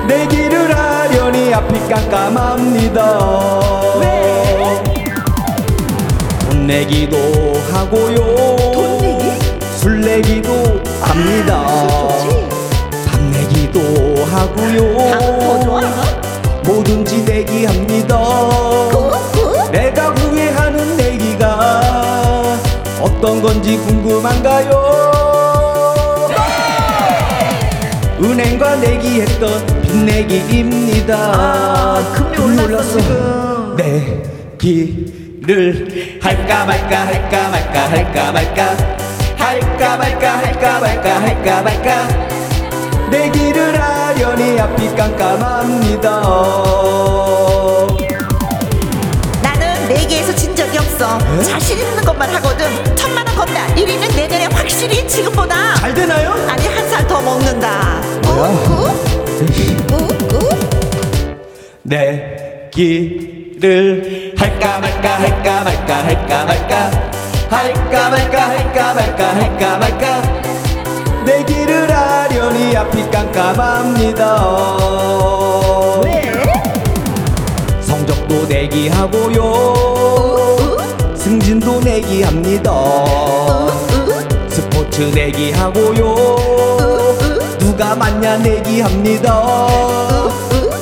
[0.07, 3.19] 내기를 하려니 앞이 깜깜합니다.
[6.39, 7.17] 돈 내기도
[7.71, 8.15] 하고요.
[8.73, 9.31] 돈 내기?
[9.77, 11.65] 술 내기도 합니다.
[13.11, 13.79] 아, 내기도
[14.25, 14.83] 하고요.
[16.63, 18.17] 뭐든지 내기합니다.
[19.71, 21.81] 내가 후회하는 내기가
[23.01, 25.16] 어떤 건지 궁금한가요
[28.19, 31.15] 은행과 내기했던 빚내기입니다.
[31.17, 33.75] 아, 금리 올랐어 지금.
[34.57, 38.77] 내기를 할까 말까 할까 말까 할까 말까
[39.37, 42.07] 할까 말까 할까 말까 할까 말까.
[43.11, 46.21] 내기를 하려니 앞이 깜깜합니다
[50.97, 51.17] 없어.
[51.39, 51.43] 에?
[51.43, 52.65] 자신 있는 것만 하거든.
[52.95, 55.75] 천만 원 건다 1위는 내년에 확실히 지금보다.
[55.75, 56.31] 잘 되나요?
[56.49, 58.01] 아니 한 살 더 먹는다.
[58.23, 58.51] 뭐야?
[62.73, 66.91] 내기를 할까 말까 할까 말까 할까 말까.
[67.49, 70.21] 할까 말까 할까 말까 할까 말까.
[71.25, 74.41] 내기를 하려니 앞이 깜깜합니다.
[76.03, 76.31] 왜?
[77.81, 80.26] 성적도 내기하고요
[81.27, 82.71] 승진도 내기합니다.
[84.47, 86.15] 스포츠 내기하고요.
[87.59, 89.67] 누가 맞냐 내기합니다.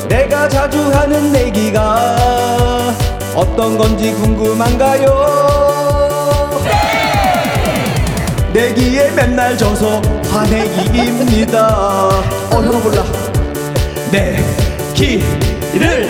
[0.07, 2.93] 내가 자주 하는 내기가
[3.33, 6.59] 어떤 건지 궁금한가요?
[8.53, 11.67] 내기에 맨날 져서 화내기입니다.
[11.67, 13.03] 어 형아 몰라.
[14.93, 16.07] 내기를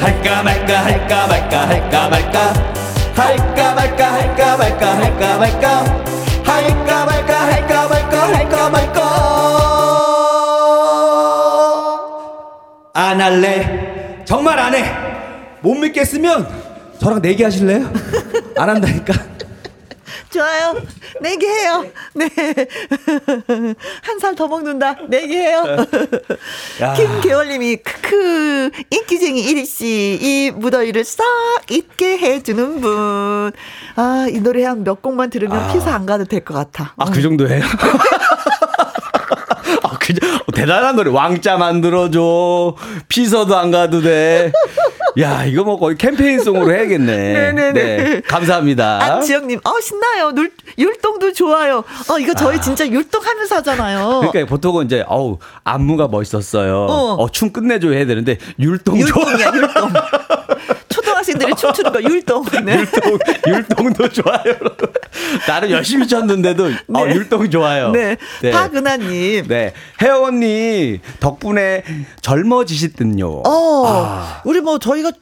[0.00, 2.75] 할까 말까 할까 말까 할까 말까
[3.16, 5.84] 할까 말까 할까 말까 할까 말까.
[6.44, 9.00] 할까 말까 할까 말까 할까 말까.
[12.94, 14.22] 안 할래.
[14.24, 15.06] 정말 안 해
[15.62, 16.46] 못 믿겠으면
[16.98, 17.90] 저랑 내기 하실래요?
[18.56, 19.14] 안 한다니까
[20.30, 20.74] 좋아요.
[21.20, 21.84] 내기 해요.
[22.14, 22.28] 네.
[24.02, 24.96] 한 살 더 먹는다.
[25.08, 25.64] 내기 해요.
[26.96, 31.24] 김계월님이 크크 인기쟁이 이리 씨이 무더위를 싹
[31.70, 33.52] 잊게 해주는 분.
[33.96, 35.72] 아 이 노래 한 몇 곡만 들으면 아.
[35.72, 36.92] 피서 안 가도 될 것 같아.
[36.98, 37.64] 아그 정도예요?
[39.82, 40.12] 아, 그,
[40.54, 41.10] 대단한 노래.
[41.10, 42.74] 왕자 만들어줘.
[43.08, 44.52] 피서도 안 가도 돼.
[45.18, 47.16] 야, 이거 뭐 거의 캠페인송으로 해야겠네.
[47.52, 47.72] 네네네.
[47.72, 49.02] 네, 감사합니다.
[49.02, 50.32] 안지영님, 어, 신나요.
[50.36, 51.84] 율, 율동도 좋아요.
[52.10, 52.60] 어, 이거 저희 아.
[52.60, 54.20] 진짜 율동하면서 하잖아요.
[54.30, 56.74] 그러니까 보통은 이제, 어우, 안무가 멋있었어요.
[56.88, 59.90] 어, 어 춤 끝내줘 해야 되는데, 율동 율동이야, 율동.
[61.26, 62.44] 초등학생들이 춤추는 거 율동.
[62.64, 62.78] 네.
[62.78, 64.54] 율동, 율동도 좋아요.
[65.48, 67.00] 나는 열심히 췄는데도, 어, 네.
[67.00, 67.90] 어, 율동 좋아요.
[67.90, 68.16] 네.
[68.42, 68.50] 네.
[68.50, 69.48] 박은하님.
[69.48, 69.72] 네.
[70.00, 71.84] 혜원 언니 덕분에
[72.20, 73.42] 젊어지시든요.
[73.46, 74.42] 어, 아.
[74.44, 75.12] 우리 뭐 저희가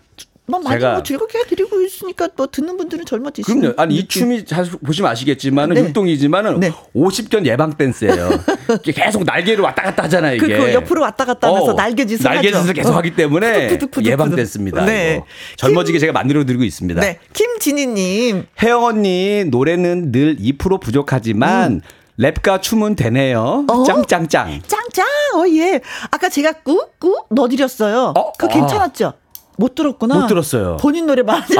[0.47, 3.75] 뭐 많이 뭐 즐겁게 해드리고 있으니까 또 듣는 분들은 젊어지시는 그럼요.
[3.81, 5.81] 아니 이 춤이 잘 보시면 아시겠지만은 네.
[5.83, 6.71] 율동이지만은 네.
[6.95, 8.29] 50견 예방 댄스예요.
[8.85, 10.37] 계속 날개를 왔다 갔다 하잖아요.
[10.37, 12.97] 이게 그, 그 옆으로 왔다 갔다 하면서 어, 날개짓을 날개짓을 계속 어.
[12.99, 14.85] 하기 때문에 푸득푸득푸득 예방 댄스입니다.
[14.85, 15.23] 네.
[15.57, 17.01] 젊어지게 김, 제가 만들어 드리고 있습니다.
[17.01, 17.19] 네.
[17.33, 21.81] 김진희님 혜영 언니 노래는 늘 2% 부족하지만 음.
[22.19, 23.65] 랩과 춤은 되네요.
[23.69, 23.83] 어?
[23.85, 24.61] 짱짱짱.
[24.67, 25.07] 짱짱.
[25.37, 25.81] 어 예.
[26.11, 28.13] 아까 제가 꾹꾹 넣어드렸어요.
[28.15, 28.33] 어?
[28.33, 29.15] 그거 괜찮았죠?
[29.57, 30.15] 못 들었구나.
[30.17, 30.77] 못 들었어요.
[30.81, 31.45] 본인 노래 많이.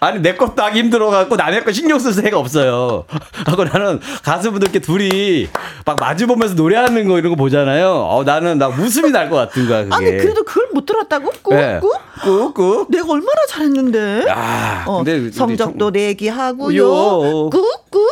[0.00, 3.04] 아니 내 것도 하기 힘들어갖고 남의 거 신경 쓸 새가 없어요.
[3.46, 5.48] 하고 나는 가수분들께 둘이
[5.84, 7.90] 막 마주보면서 노래하는 거 이런 거 보잖아요.
[8.08, 9.84] 어 나는 나 웃음이 날 것 같은 거야.
[9.84, 9.94] 그게.
[9.94, 11.30] 아니 그래도 그걸 못 들었다고?
[11.42, 11.54] 꾹꾹?
[11.54, 11.80] 네.
[12.24, 12.86] 꾹꾹?
[12.90, 14.26] 내가 얼마나 잘했는데.
[14.30, 15.92] 아, 어, 근데 성적도 청...
[15.92, 17.50] 내기하고요.
[17.50, 18.08] 꾹꾹.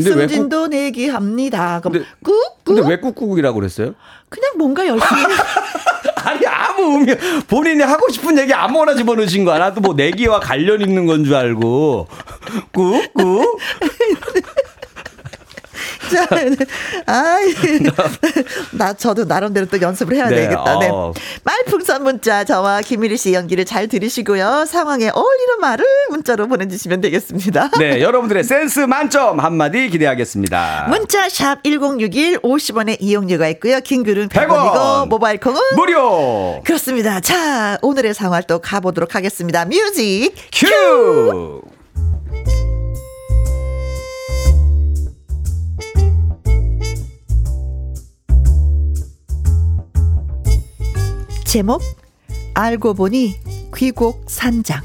[0.00, 1.80] 승진도 내기합니다.
[1.82, 2.42] 그럼 꾹꾹.
[2.64, 3.92] 근데 왜 꾹꾹이라고 그랬어요?
[4.28, 5.22] 그냥 뭔가 열심히.
[6.26, 7.14] 아니 아무 의미
[7.46, 12.08] 본인이 하고 싶은 얘기 아무거나 집어넣으신 거 하나 또뭐 내기와 관련 있는 건 줄 알고.
[12.72, 13.58] 꾹꾹
[16.10, 16.26] 자,
[17.06, 17.54] 아이,
[18.72, 20.78] 나 저도 나름대로 또 연습을 해야 네, 되겠다.
[20.78, 20.88] 네.
[20.90, 21.12] 어.
[21.44, 24.64] 말풍선 문자 저와 김미리 씨 연기를 잘 들으시고요.
[24.66, 27.70] 상황에 어울리는 말을 문자로 보내주시면 되겠습니다.
[27.78, 30.86] 네, 여러분들의 센스 만점 한마디 기대하겠습니다.
[30.88, 33.80] 문자 샵 #1061 50원의 이용료가 있고요.
[33.80, 36.60] 긴 글은 100원이고 모바일 콩은 무료.
[36.64, 37.20] 그렇습니다.
[37.20, 39.64] 자, 오늘의 상황 또 가보도록 하겠습니다.
[39.64, 40.66] 뮤직 큐.
[40.66, 41.75] 큐.
[51.56, 51.80] 제목
[52.52, 53.40] 알고 보니
[53.74, 54.82] 귀곡 산장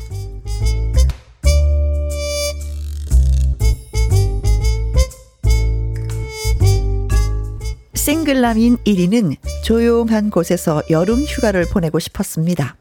[7.93, 12.75] 싱글남인 1위는 조용한 곳에서 여름 휴가를 보내고 싶었습니다.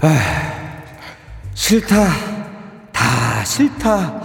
[0.00, 0.82] 아,
[1.52, 2.06] 싫다.
[2.90, 4.22] 다 싫다.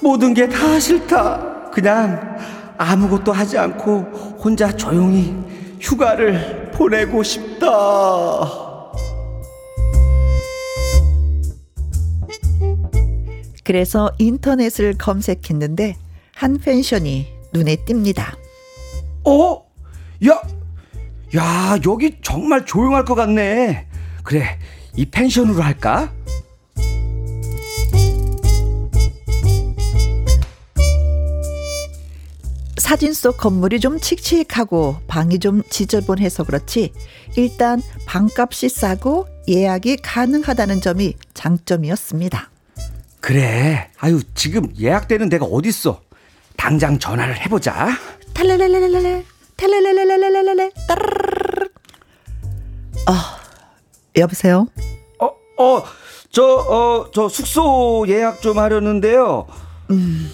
[0.00, 1.70] 모든 게 다 싫다.
[1.70, 2.36] 그냥
[2.76, 4.00] 아무것도 하지 않고
[4.42, 5.34] 혼자 조용히
[5.80, 7.66] 휴가를 보내고 싶다.
[13.64, 15.96] 그래서 인터넷을 검색했는데
[16.34, 18.36] 한 펜션이 눈에 띕니다.
[19.24, 19.64] 어?
[20.28, 20.40] 야,
[21.36, 23.88] 야, 여기 정말 조용할 것 같네.
[24.22, 24.58] 그래,
[24.94, 26.12] 이 펜션으로 할까?
[32.86, 36.92] 사진 속 건물이 좀 칙칙하고 방이 좀 지저분해서 그렇지
[37.36, 42.48] 일단 방값이 싸고 예약이 가능하다는 점이 장점이었습니다.
[43.20, 43.90] 그래.
[43.98, 46.00] 아유, 지금 예약되는 데가 어딨어.
[46.56, 47.88] 당장 전화를 해보자.
[48.34, 49.24] 탈랄랄랄랄랄,
[49.56, 51.68] 탈랄랄랄랄랄랄, 따르르르.
[53.08, 53.36] 아,
[54.16, 54.68] 여보세요?
[55.18, 55.26] 어,
[55.60, 55.82] 어,
[56.30, 59.48] 저, 어, 저 숙소 예약 좀 하려는데요.
[59.90, 60.30] 음,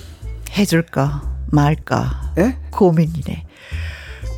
[0.51, 1.32] 해줄까?
[1.57, 2.57] 말까 에?
[2.71, 3.45] 고민이네.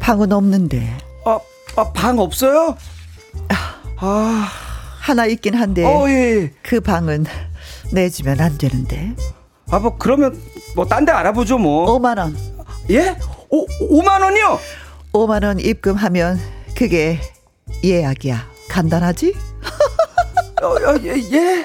[0.00, 0.98] 방은 없는데.
[1.24, 1.38] 아,
[1.76, 2.76] 아, 방 없어요?
[3.98, 4.48] 아,
[5.00, 5.84] 하나 있긴 한데.
[5.84, 6.52] 어, 예, 예.
[6.62, 7.24] 그 방은
[7.92, 9.14] 내주면 안 되는데.
[9.70, 10.38] 아, 뭐 그러면
[10.74, 11.86] 뭐 딴 데 알아보죠 뭐.
[11.98, 12.36] 5만 원.
[12.90, 13.16] 예?
[13.48, 13.66] 오,
[14.02, 14.58] 5만 원이요?
[15.12, 16.38] 5만 원 입금하면
[16.76, 17.20] 그게
[17.84, 18.48] 예약이야.
[18.68, 19.34] 간단하지?
[20.62, 21.64] 어, 어, 예, 예.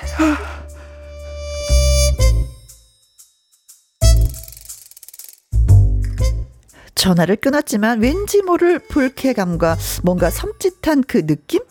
[7.00, 11.62] 전화를 끊었지만 왠지 모를 불쾌감과 뭔가 섬찟한 그 느낌?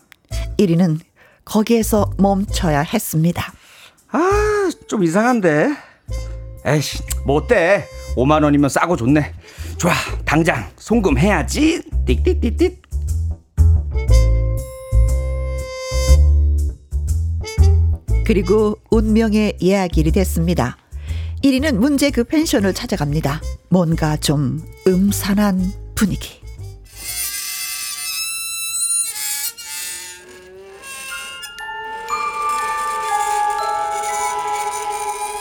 [0.57, 1.01] 1위는
[1.45, 3.53] 거기에서 멈춰야 했습니다.
[4.11, 5.69] 아, 좀 이상한데.
[6.65, 7.85] 에이씨, 뭐 어때?
[8.17, 9.35] 5만 원이면 싸고 좋네.
[9.77, 9.93] 좋아,
[10.25, 11.83] 당장 송금 해야지.
[12.07, 12.79] 띡띡띡띡.
[18.25, 20.79] 그리고 운명의 예약일이 됐습니다.
[21.43, 23.41] 1위는 문제 그 펜션을 찾아갑니다.
[23.69, 26.41] 뭔가 좀 음산한 분위기.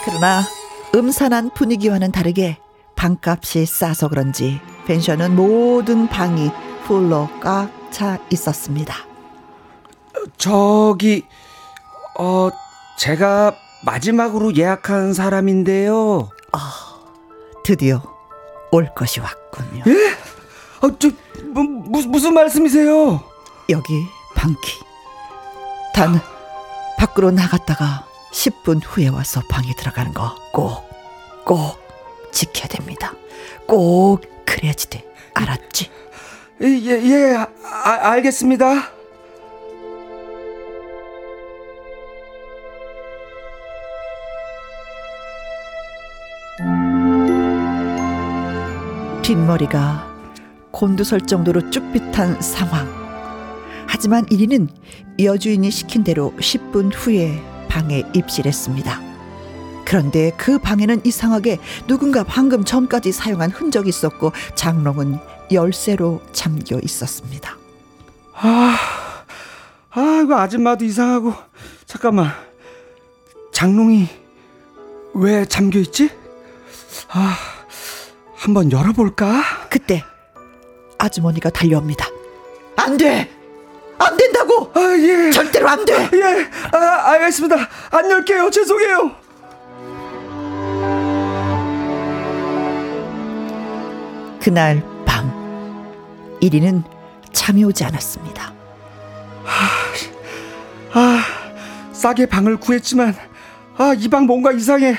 [0.04, 0.42] 그러나
[0.94, 2.58] 음산한 분위기와는 다르게
[2.96, 6.50] 방값이 싸서 그런지 펜션은 모든 방이
[6.86, 8.94] 풀로 꽉 차 있었습니다.
[10.36, 11.24] 저기
[12.18, 12.50] 어
[12.98, 16.30] 제가 마지막으로 예약한 사람인데요.
[16.52, 16.98] 아,
[17.64, 18.02] 드디어
[18.70, 19.84] 올 것이 왔군요.
[19.86, 20.16] 예?
[20.80, 21.10] 아, 저,
[21.52, 23.22] 뭐, 무슨, 무슨 말씀이세요?
[23.70, 24.80] 여기 방키.
[25.94, 26.20] 단,
[26.98, 30.88] 밖으로 나갔다가 10분 후에 와서 방에 들어가는 거 꼭,
[31.44, 31.78] 꼭
[32.32, 33.12] 지켜야 됩니다.
[33.66, 35.04] 꼭 그래야지 돼.
[35.34, 35.90] 알았지?
[36.62, 38.97] 예, 예, 아, 알겠습니다.
[49.28, 50.08] 뒷머리가
[50.70, 52.88] 곤두설 정도로 쭉빛한 상황.
[53.86, 54.68] 하지만 1위는
[55.22, 59.02] 여주인이 시킨 대로 10분 후에 방에 입실했습니다.
[59.84, 65.18] 그런데 그 방에는 이상하게 누군가 방금 전까지 사용한 흔적이 있었고 장롱은
[65.52, 67.54] 열쇠로 잠겨 있었습니다.
[68.32, 68.78] 아,
[69.90, 71.34] 아, 이거 아줌마도 이상하고
[71.84, 72.30] 잠깐만
[73.52, 74.08] 장롱이
[75.16, 76.10] 왜 잠겨 있지?
[77.10, 77.57] 아,
[78.38, 79.42] 한번 열어볼까?
[79.68, 80.04] 그때
[80.98, 82.06] 아주머니가 달려옵니다.
[82.76, 83.30] 안 돼!
[83.98, 84.70] 안 된다고!
[84.74, 85.30] 아, 예.
[85.30, 85.92] 절대로 안 돼!
[86.12, 86.48] 예.
[86.76, 87.56] 아, 알겠습니다.
[87.90, 88.50] 안 열게요.
[88.50, 89.10] 죄송해요.
[94.40, 95.30] 그날 밤,
[96.40, 96.82] 1위는
[97.32, 98.52] 잠이 오지 않았습니다.
[99.44, 101.22] 아, 아
[101.92, 103.14] 싸게 방을 구했지만,
[103.76, 104.96] 아, 이 방 뭔가 이상해.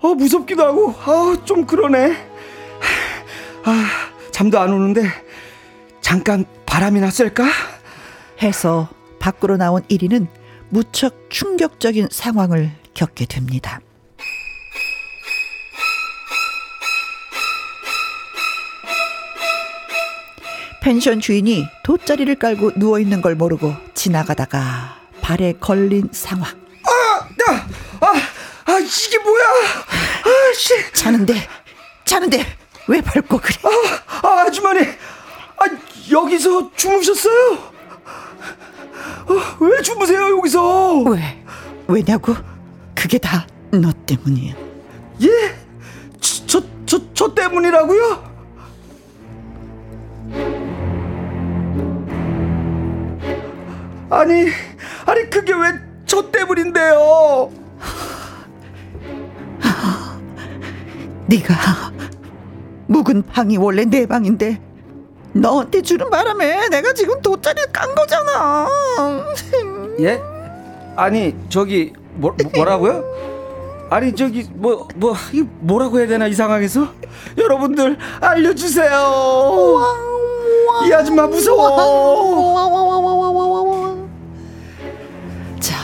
[0.00, 2.35] 어, 무섭기도 하고, 아, 좀 그러네.
[3.68, 3.88] 아,
[4.30, 5.02] 잠도 안 오는데,
[6.00, 7.44] 잠깐 바람이나 쐴까?
[8.40, 8.88] 해서
[9.18, 10.28] 밖으로 나온 1위는
[10.68, 13.80] 무척 충격적인 상황을 겪게 됩니다.
[20.80, 26.48] 펜션 주인이 돗자리를 깔고 누워 있는 걸 모르고 지나가다가 발에 걸린 상황.
[26.84, 28.12] 아, 야, 아,
[28.66, 29.44] 아 이게 뭐야?
[29.44, 30.92] 아, 씨.
[30.92, 31.48] 자는데,
[32.04, 32.46] 자는데
[32.88, 33.56] 왜 밟고 그래?
[33.64, 35.64] 아, 아 아주머니, 아
[36.10, 37.52] 여기서 주무셨어요?
[39.28, 41.02] 어, 왜 주무세요 여기서?
[41.02, 41.44] 왜?
[41.88, 42.34] 왜냐고?
[42.94, 44.54] 그게 다 너 때문이야.
[45.22, 45.28] 예?
[46.20, 48.36] 저, 저, 저, 저 때문이라고요?
[54.10, 54.46] 아니,
[55.06, 57.50] 아니 그게 왜 저 때문인데요?
[61.26, 61.54] 네가
[62.86, 64.60] 묵은 방이 원래 내 방인데
[65.32, 68.66] 너한테 주는 바람에 내가 지금 돗자리를 깐 거잖아.
[70.00, 70.20] 예?
[70.96, 73.04] 아니 저기 뭐, 뭐라고요?
[73.90, 75.14] 아니 저기 뭐뭐 뭐,
[75.60, 76.88] 뭐라고 해야 되나 이 상황에서
[77.36, 79.82] 여러분들 알려주세요.
[80.88, 82.76] 이 아줌마 무서워.
[85.60, 85.76] 자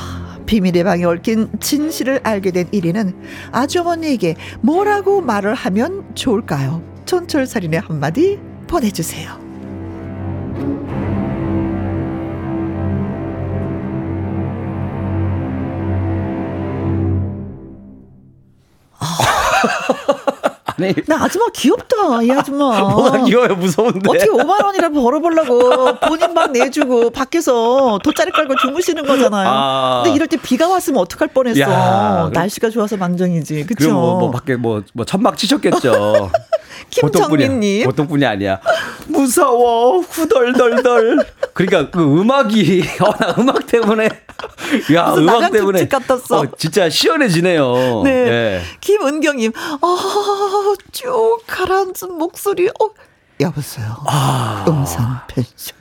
[0.47, 3.15] 비밀의 방에 얽힌 진실을 알게 된 1위는
[3.53, 6.92] 아주머니에게 뭐라고 말을 하면 좋을까요?
[7.07, 9.41] 촌철살인의 한마디 보내주세요.
[18.99, 20.49] 아
[20.79, 20.95] 니.
[21.07, 22.81] 나 아줌마 귀엽다 이 아줌마.
[22.81, 24.09] 뭐가 귀여워요 무서운데?
[24.09, 29.49] 어떻게 5만 원이라 벌어보려고 본인 방 내주고 밖에서 돗자리 깔고 주무시는 거잖아요.
[29.49, 30.03] 아.
[30.03, 31.61] 근데 이럴 때 비가 왔으면 어떡할 뻔했어.
[31.61, 33.67] 야, 날씨가 좋아서 망정이지.
[33.67, 33.93] 그쵸?
[33.93, 36.31] 뭐, 뭐 밖에 뭐, 뭐 천막 치셨겠죠.
[36.91, 37.85] 김정민님.
[37.85, 38.61] 보통뿐이 아니야.
[39.07, 40.01] 무서워.
[40.01, 41.19] 후덜덜덜.
[41.55, 44.09] 그러니까 그 음악이 어, 나 음악 때문에
[44.95, 46.41] 야 음악 때문에 같았어.
[46.41, 48.03] 어, 진짜 시원해지네요.
[48.05, 48.25] 네.
[48.25, 48.63] 네.
[48.81, 52.69] 김은경님, 아쭉 가라앉은 목소리.
[52.69, 52.91] 어
[53.41, 53.87] 여보세요.
[54.07, 54.65] 아.
[54.69, 55.77] 음성 펜션.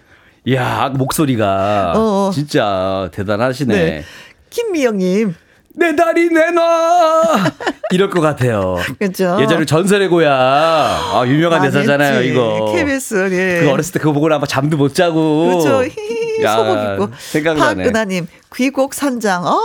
[0.53, 2.31] 야 목소리가 어.
[2.33, 3.73] 진짜 대단하시네.
[3.75, 4.03] 네.
[4.49, 5.35] 김미영님.
[5.73, 7.21] 내 다리 내놔
[7.93, 8.77] 이럴 것 같아요.
[8.99, 9.37] 그렇죠.
[9.41, 12.73] 예전에 전설의 고향 아 유명한 대사잖아요 이거.
[12.73, 13.61] KBS 예.
[13.63, 15.61] 그 어렸을 때 그거 보고 아마 잠도 못 자고.
[15.61, 15.83] 그렇죠.
[16.43, 17.15] 야, 소복 입고.
[17.17, 17.83] 생각나네.
[17.83, 19.45] 박은하님 귀곡 산장.
[19.47, 19.59] 아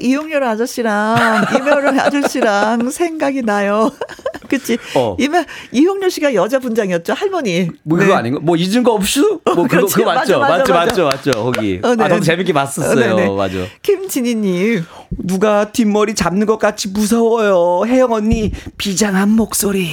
[0.00, 3.90] 이용렬 아저씨랑 이명렬 아저씨랑 생각이 나요.
[4.48, 4.78] 그치?
[4.94, 5.14] 어.
[5.18, 7.68] 이명 이용렬 씨가 여자 분장이었죠 할머니.
[7.82, 8.16] 뭐 그거 네.
[8.18, 8.40] 아닌가?
[8.42, 9.40] 뭐 잊은 거 없슈?
[9.44, 10.38] 뭐 그거 그거 맞죠?
[10.38, 10.72] 맞죠?
[10.72, 11.04] 맞죠?
[11.04, 11.30] 맞죠?
[11.32, 11.80] 거기.
[11.82, 12.04] 어, 네.
[12.04, 13.14] 아 너무 재밌게 봤었어요.
[13.32, 13.54] 어, 맞아.
[13.82, 14.84] 김진희님
[15.24, 17.82] 누가 뒷머리 잡는 것 같이 무서워요.
[17.86, 19.88] 혜영 언니 비장한 목소리.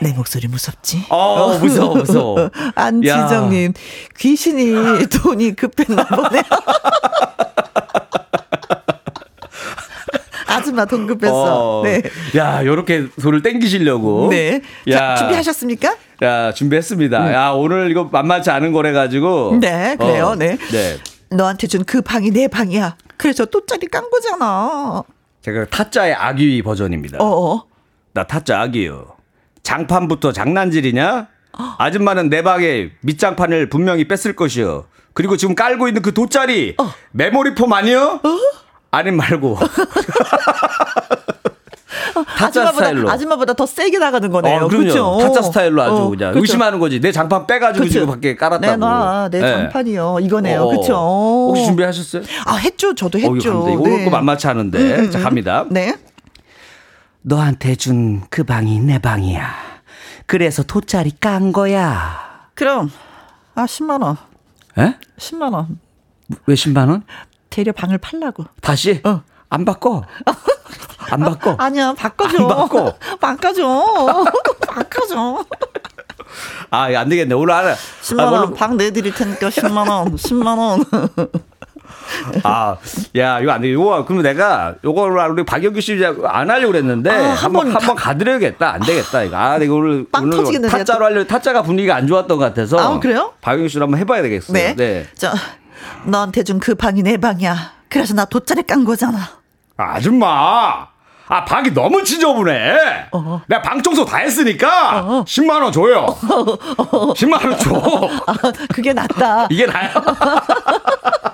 [0.00, 1.04] 내 목소리 무섭지?
[1.10, 2.50] 어, 무서워, 무서워.
[2.74, 3.74] 안지정님,
[4.18, 6.42] 귀신이 돈이 급했나 보네요.
[10.46, 11.80] 아줌마 돈 급했어.
[11.80, 12.02] 어, 네.
[12.36, 14.28] 야, 요렇게 손을 땡기시려고.
[14.30, 14.62] 네.
[14.88, 14.98] 야.
[14.98, 15.96] 자, 준비하셨습니까?
[16.22, 17.26] 야, 준비했습니다.
[17.28, 17.32] 음.
[17.32, 19.58] 야, 오늘 이거 만만치 않은 거래가지고.
[19.60, 20.56] 네, 그래요, 어, 네.
[20.72, 20.96] 네.
[21.30, 22.96] 너한테 준 그 방이 내 방이야.
[23.16, 25.02] 그래서 또짜리 깐 거잖아.
[25.42, 27.18] 제가 타짜의 아기 버전입니다.
[27.20, 27.64] 어어.
[28.12, 29.14] 나 타짜 아기요.
[29.70, 31.28] 장판부터 장난질이냐?
[31.78, 34.86] 아줌마는 내 방에 밑장판을 분명히 뺐을 것이요.
[35.12, 36.92] 그리고 지금 깔고 있는 그 돗자리 어.
[37.12, 38.18] 메모리폼 아니요?
[38.22, 38.28] 어?
[38.90, 39.58] 아님 말고.
[42.36, 43.10] 타짜 아줌마보다, 스타일로.
[43.10, 44.64] 아줌마보다 더 세게 나가는 거네요.
[44.64, 45.18] 어, 그렇죠.
[45.20, 46.40] 타짜 스타일로 아주 어, 그냥 그쵸?
[46.42, 47.00] 의심하는 거지.
[47.00, 47.92] 내 장판 빼가지고 그쵸?
[47.92, 48.76] 지금 밖에 깔았다고.
[48.76, 49.52] 내놔, 내 네.
[49.52, 50.18] 장판이요.
[50.22, 50.66] 이거네요.
[50.68, 50.94] 그렇죠.
[51.48, 52.22] 혹시 준비하셨어요?
[52.46, 52.94] 아 했죠.
[52.94, 53.64] 저도 했죠.
[53.64, 54.04] 어, 이거 네.
[54.04, 54.78] 거 만만치 않은데.
[54.78, 55.64] 음, 음, 자 갑니다.
[55.70, 55.94] 네.
[57.22, 59.54] 너한테 준 그 방이 내 방이야.
[60.26, 62.48] 그래서 돗자리 깐 거야.
[62.54, 62.90] 그럼
[63.54, 64.16] 아 10만 원.
[64.78, 64.94] 에?
[65.18, 65.78] 10만 원.
[66.46, 67.02] 왜 10만 원?
[67.50, 68.44] 대려 방을 팔라고.
[68.60, 69.00] 다시?
[69.04, 69.22] 어.
[69.48, 70.04] 안 바꿔.
[71.10, 71.56] 안 바꿔.
[71.58, 72.38] 아 니야, 바꿔줘.
[72.38, 72.94] 안 바꿔.
[73.20, 74.24] 바꿔줘.
[74.68, 75.44] 바꿔줘.
[76.70, 77.34] 아, 안 되겠네.
[77.34, 77.74] 오늘 알아.
[78.02, 80.84] 10만 원, 아, 방 내드릴 테니까 10만 원, 10만 원.
[82.44, 82.76] 아,
[83.16, 83.68] 야, 이거 안 돼.
[83.70, 88.72] 이거, 그러면 내가, 요걸 우리 박영규 씨 안 하려고 그랬는데, 아, 한번, 한번 가드려야겠다.
[88.74, 89.36] 안 되겠다, 이거.
[89.36, 92.78] 아, 내가 오늘, 오늘 타짜로 하려고, 타짜가 분위기가 안 좋았던 것 같아서.
[92.78, 93.32] 아, 그래요?
[93.40, 94.52] 박영규 씨를 한번 해봐야 되겠어요.
[94.54, 94.74] 네.
[94.76, 95.06] 네.
[95.16, 95.32] 저,
[96.04, 97.72] 너한테 준 그 방이 내 방이야.
[97.88, 99.18] 그래서 나 돗자리 깐 거잖아.
[99.76, 100.88] 아줌마!
[101.32, 103.06] 아, 방이 너무 지저분해.
[103.12, 103.40] 어.
[103.46, 105.24] 내가 방 청소 다 했으니까 어.
[105.24, 106.06] 10만 원 줘요.
[106.06, 107.14] 어.
[107.14, 108.08] 10만 원 줘.
[108.26, 108.34] 아,
[108.74, 109.46] 그게 낫다.
[109.48, 109.90] 이게 나요?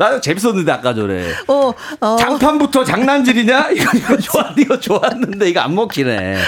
[0.00, 1.26] 나는 재밌었는데 아까 전에.
[1.46, 2.16] 어, 어.
[2.16, 3.68] 장판부터 장난질이냐?
[3.76, 6.38] 이거, 이거 좋았, 이거 좋았는데 이거 안 먹히네.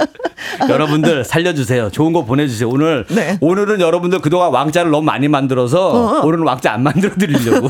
[0.70, 1.90] 여러분들 살려주세요.
[1.90, 2.66] 좋은 거 보내주세요.
[2.66, 3.36] 오늘 네.
[3.42, 6.26] 오늘은 여러분들 그동안 왕자를 너무 많이 만들어서 어.
[6.26, 7.68] 오늘은 왕자 안 만들어 드리려고.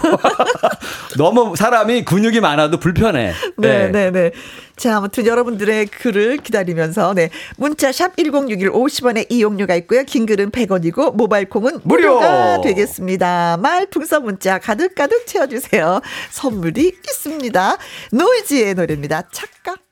[1.19, 3.33] 너무 사람이 근육이 많아도 불편해.
[3.57, 4.11] 네, 네, 네.
[4.13, 4.31] 네.
[4.77, 7.31] 자, 아무튼 여러분들의 글을 기다리면서 네.
[7.57, 10.05] 문자 샵 1061 50원의 이용료가 있고요.
[10.05, 12.61] 긴 글은 100원이고 모바일 콩은 무료가 무료.
[12.63, 13.57] 되겠습니다.
[13.61, 16.01] 말풍선 문자 가득가득 채워 주세요.
[16.31, 17.77] 선물이 있습니다.
[18.13, 19.29] 노이즈의 노래입니다.
[19.33, 19.88] 착각.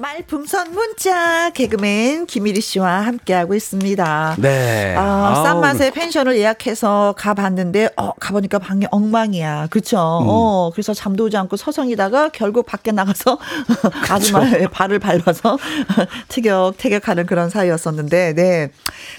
[0.00, 4.36] 말풍선 문자 개그맨 김일희 씨와 함께하고 있습니다.
[4.38, 4.94] 네.
[4.96, 9.66] 아, 싼 맛에 펜션을 예약해서 가봤는데 어, 가보니까 방이 엉망이야.
[9.68, 9.98] 그렇죠.
[9.98, 10.26] 음.
[10.28, 13.38] 어, 그래서 잠도 오지 않고 서성이다가 결국 밖에 나가서
[14.08, 15.58] 아줌마의 발을 밟아서
[16.28, 18.70] 티격태격하는 그런 사이였었는데, 네.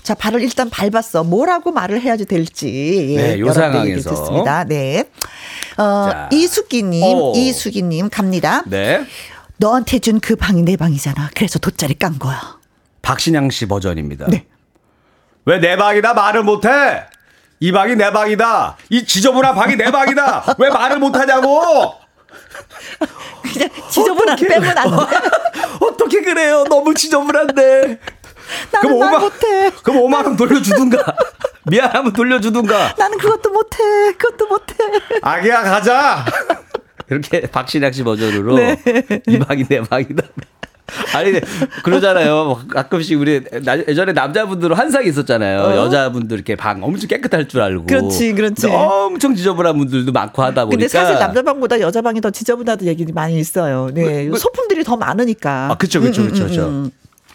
[0.01, 1.23] 자 발을 일단 밟았어.
[1.23, 4.63] 뭐라고 말을 해야지 될지 네, 요 상황에서 듣습니다.
[4.63, 5.03] 네.
[5.77, 7.34] 어, 이수기님, 어.
[7.36, 8.63] 이수기님 갑니다.
[8.65, 9.05] 네.
[9.62, 11.30] 너한테 준 그 방이 내 방이잖아.
[11.36, 12.57] 그래서 돗자리 깐 거야.
[13.03, 14.26] 박신양 씨 버전입니다.
[14.28, 14.45] 네.
[15.45, 16.70] 왜 내 방이다 말을 못해?
[17.59, 18.78] 이 방이 내 방이다.
[18.89, 20.55] 이 지저분한 방이 내 방이다.
[20.57, 21.93] 왜 말을 못하냐고?
[23.53, 25.18] 그냥 지저분한 빼면 안 돼.
[25.86, 26.64] 어떻게 그래요?
[26.66, 27.99] 너무 지저분한데.
[28.72, 29.72] 나는 그럼 5만, 못해.
[29.84, 31.05] 그럼 5만 원 돌려주든가.
[31.68, 32.95] 미안하면 돌려주든가.
[32.97, 33.78] 나는 그것도 못해.
[34.18, 34.76] 그것도 못해.
[35.22, 36.26] 아기야 가자.
[37.12, 38.78] 이렇게 박신양 씨 버전으로 네.
[39.28, 40.24] 이 방이 내 방이다.
[41.16, 41.39] 아니
[41.84, 42.45] 그러잖아요.
[42.45, 43.41] 뭐 가끔씩 우리
[43.88, 45.62] 예전에 남자분들은 환상이 있었잖아요.
[45.62, 45.76] 어?
[45.78, 47.86] 여자분들 이렇게 방 엄청 깨끗할 줄 알고.
[47.86, 48.68] 그렇지, 그렇지.
[48.68, 50.78] 엄청 지저분한 분들도 많고 하다 보니까.
[50.78, 53.89] 근데 사실 남자 방보다 여자 방이 더 지저분하다는 얘기들이 많이 있어요.
[53.93, 55.72] 네, 그, 그, 소품들이 더 많으니까.
[55.72, 56.91] 아, 그렇죠, 그렇죠, 그렇죠.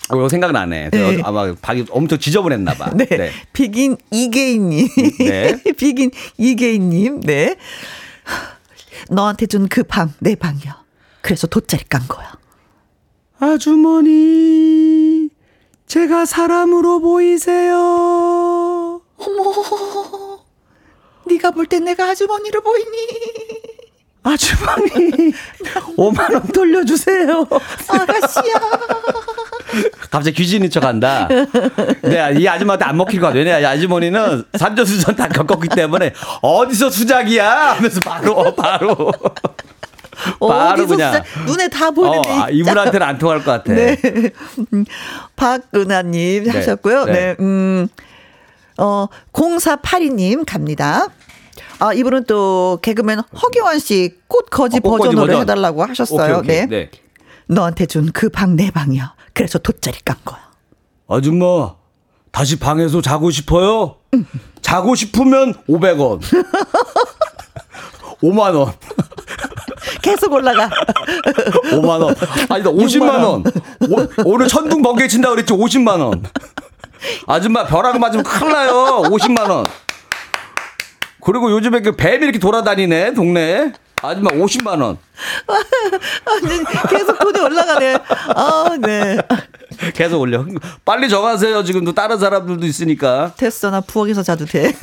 [0.08, 0.90] 어, 생각나네.
[0.90, 1.20] 네.
[1.24, 2.90] 아마 방이 엄청 지저분했나 봐.
[2.94, 3.06] 네.
[3.06, 3.30] 네.
[3.52, 4.88] 비긴 이계인님.
[5.18, 5.62] 네.
[5.76, 7.20] 비긴 이계인님.
[7.22, 7.56] 네.
[9.10, 10.82] 너한테 준 그 방, 내 방이야.
[11.20, 12.32] 그래서 돗자리 깐 거야.
[13.38, 15.28] 아주머니,
[15.86, 19.02] 제가 사람으로 보이세요?
[19.18, 20.44] 어머,
[21.26, 22.96] 네가 볼땐 내가 아주머니로 보이니?
[24.22, 25.32] 아주머니,
[25.96, 27.46] 5만 원 돌려주세요.
[27.88, 28.54] 아가씨야.
[30.10, 31.28] 갑자기 귀신인 척 한다.
[32.02, 33.38] 네, 이 아줌마한테 안 먹힐 것 같아.
[33.38, 36.12] 왜냐, 이 아주머니는 산전수전 다 겪었기 때문에
[36.42, 37.74] 어디서 수작이야?
[37.76, 39.12] 하면서 바로, 바로.
[40.40, 43.72] 바로 그냥 눈에 다 보이는데 어, 아, 이분한테는 안 통할 것 같아.
[43.74, 43.96] 네.
[45.36, 46.50] 박은하님 네.
[46.50, 47.04] 하셨고요.
[47.04, 47.12] 네.
[47.12, 47.36] 네.
[47.40, 47.88] 음,
[48.78, 51.08] 어, 0482님 갑니다.
[51.78, 55.40] 아, 이분은 또 개그맨 허기환 씨 꽃거지 어, 버전으로 버전.
[55.42, 56.38] 해달라고 하셨어요.
[56.38, 56.66] 오케이, 오케이.
[56.66, 56.66] 네.
[56.66, 56.90] 네.
[57.48, 59.14] 너한테 준 그 방 내 방이야.
[59.32, 60.38] 그래서 돗자리 깐 거야.
[61.08, 61.74] 아줌마,
[62.32, 63.96] 다시 방에서 자고 싶어요?
[64.14, 64.26] 응.
[64.60, 66.20] 자고 싶으면 500원.
[68.22, 68.72] 5만 원.
[70.02, 70.68] 계속 올라가.
[71.70, 72.14] 5만 원.
[72.48, 73.44] 아니, 50만 원.
[73.90, 76.24] 오, 오늘 천둥 번개 친다 그랬지 50만 원.
[77.26, 79.02] 아줌마 벼락 맞으면 큰일 나요.
[79.04, 79.64] 50만 원.
[81.22, 83.72] 그리고 요즘에 그 뱀이 이렇게 돌아다니네, 동네에.
[84.02, 84.98] 아줌마 50만 원.
[86.26, 87.94] 아니, 계속 돈이 올라가네.
[88.34, 89.18] 아, 네.
[89.94, 90.44] 계속 올려.
[90.84, 91.64] 빨리 정하세요.
[91.64, 93.32] 지금도 다른 사람들도 있으니까.
[93.36, 93.70] 됐어.
[93.70, 94.72] 나 부엌에서 자도 돼.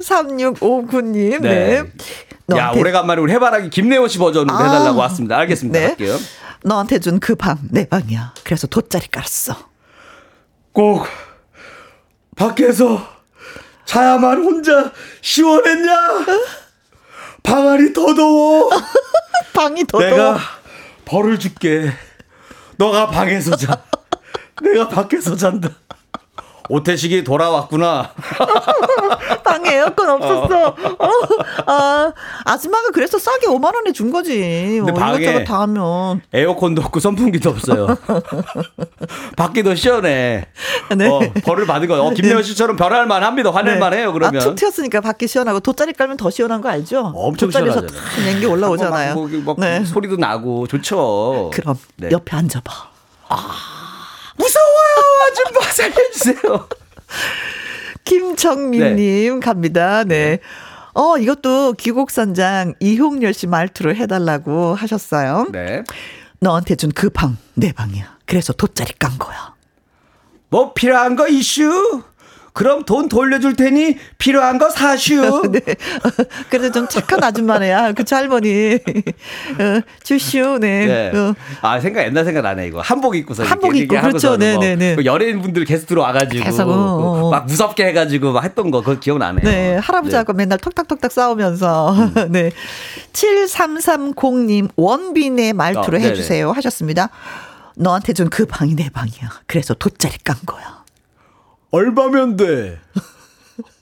[0.00, 1.40] 3659님.
[1.42, 1.82] 네.
[1.82, 2.56] 네.
[2.56, 5.36] 야, 오래간만에 우리 해바라기 김래원 씨 버전으로 아, 해달라고 왔습니다.
[5.38, 5.78] 알겠습니다.
[5.78, 5.86] 네.
[5.86, 6.16] 할게요.
[6.64, 8.34] 너한테 준 그 방, 내 방이야.
[8.44, 9.56] 그래서 돗자리 깔았어.
[10.72, 11.06] 꼭
[12.36, 13.06] 밖에서
[13.90, 16.24] 자야만 혼자 시원했냐?
[17.42, 18.70] 방 안이 더 더워.
[19.52, 20.38] 방이 더 내가 더워.
[21.04, 21.90] 벌을 줄게.
[22.76, 23.82] 너가 방에서 자.
[24.62, 25.70] 내가 밖에서 잔다.
[26.70, 28.12] 오태식이 돌아왔구나.
[29.42, 30.68] 방에 에어컨 없었어.
[30.68, 31.10] 어.
[31.66, 32.12] 아,
[32.44, 34.38] 아줌마가 그래서 싸게 5만 원에 준 거지.
[34.78, 37.98] 근데 뭐 방에 다 하면 에어컨도 없고 선풍기도 없어요.
[39.36, 40.46] 밖이 더 시원해.
[40.96, 41.08] 네.
[41.08, 42.00] 어, 벌을 받은 거.
[42.00, 43.50] 어, 김래원 씨처럼 별할 만 합니다.
[43.50, 43.98] 화낼만 네.
[43.98, 44.12] 해요.
[44.12, 44.40] 그러면.
[44.40, 47.12] 아, 툭 튀었으니까 밖이 시원하고 돗자리 깔면 더 시원한 거 알죠?
[47.16, 47.90] 엄청 시원하잖아요.
[48.24, 49.16] 냉기 올라오잖아요.
[49.16, 49.84] 막, 막, 막 네.
[49.84, 51.50] 소리도 나고 좋죠.
[51.52, 52.10] 그럼 네.
[52.12, 52.72] 옆에 앉아봐.
[53.28, 53.79] 아.
[55.20, 56.68] 아줌마 살려주세요.
[58.04, 59.40] 김정민님 네.
[59.40, 60.04] 갑니다.
[60.04, 60.38] 네.
[60.94, 65.46] 어, 이것도 기곡선장 이홍열 씨 말투로 해달라고 하셨어요.
[65.52, 65.84] 네.
[66.40, 68.18] 너한테 준 그 방, 내 방이야.
[68.26, 69.54] 그래서 돗자리 깐 거야.
[70.48, 72.02] 뭐 필요한 거 이슈?
[72.52, 75.42] 그럼 돈 돌려줄 테니 필요한 거 사슈.
[75.52, 75.60] 네.
[76.50, 77.92] 그래도 좀 착한 아줌마네요.
[77.96, 78.74] 그쵸, 할머니.
[78.74, 81.10] 어, 주슈, 네.
[81.12, 81.16] 네.
[81.18, 81.34] 어.
[81.62, 82.80] 아, 생각, 옛날 생각 나네, 이거.
[82.80, 83.44] 한복 입고서.
[83.44, 84.36] 한복 입고, 그렇죠.
[84.36, 84.76] 네네네.
[84.76, 86.44] 네, 그 연예인분들 게스트로 와가지고.
[86.44, 86.72] 계속, 어,
[87.26, 87.30] 어.
[87.30, 89.44] 막 무섭게 해가지고 막 했던 거, 그거 기억나네요.
[89.44, 89.76] 네.
[89.76, 90.38] 할아버지하고 네.
[90.38, 91.92] 맨날 톡탁톡탁 싸우면서.
[91.92, 92.14] 음.
[92.32, 92.50] 네.
[93.12, 96.50] 7330님, 원빈의 말투로 어, 해주세요.
[96.52, 97.08] 하셨습니다.
[97.76, 99.30] 너한테 준 그 방이 내 방이야.
[99.46, 100.79] 그래서 돗자리 깐 거야.
[101.70, 102.78] 얼마면 돼?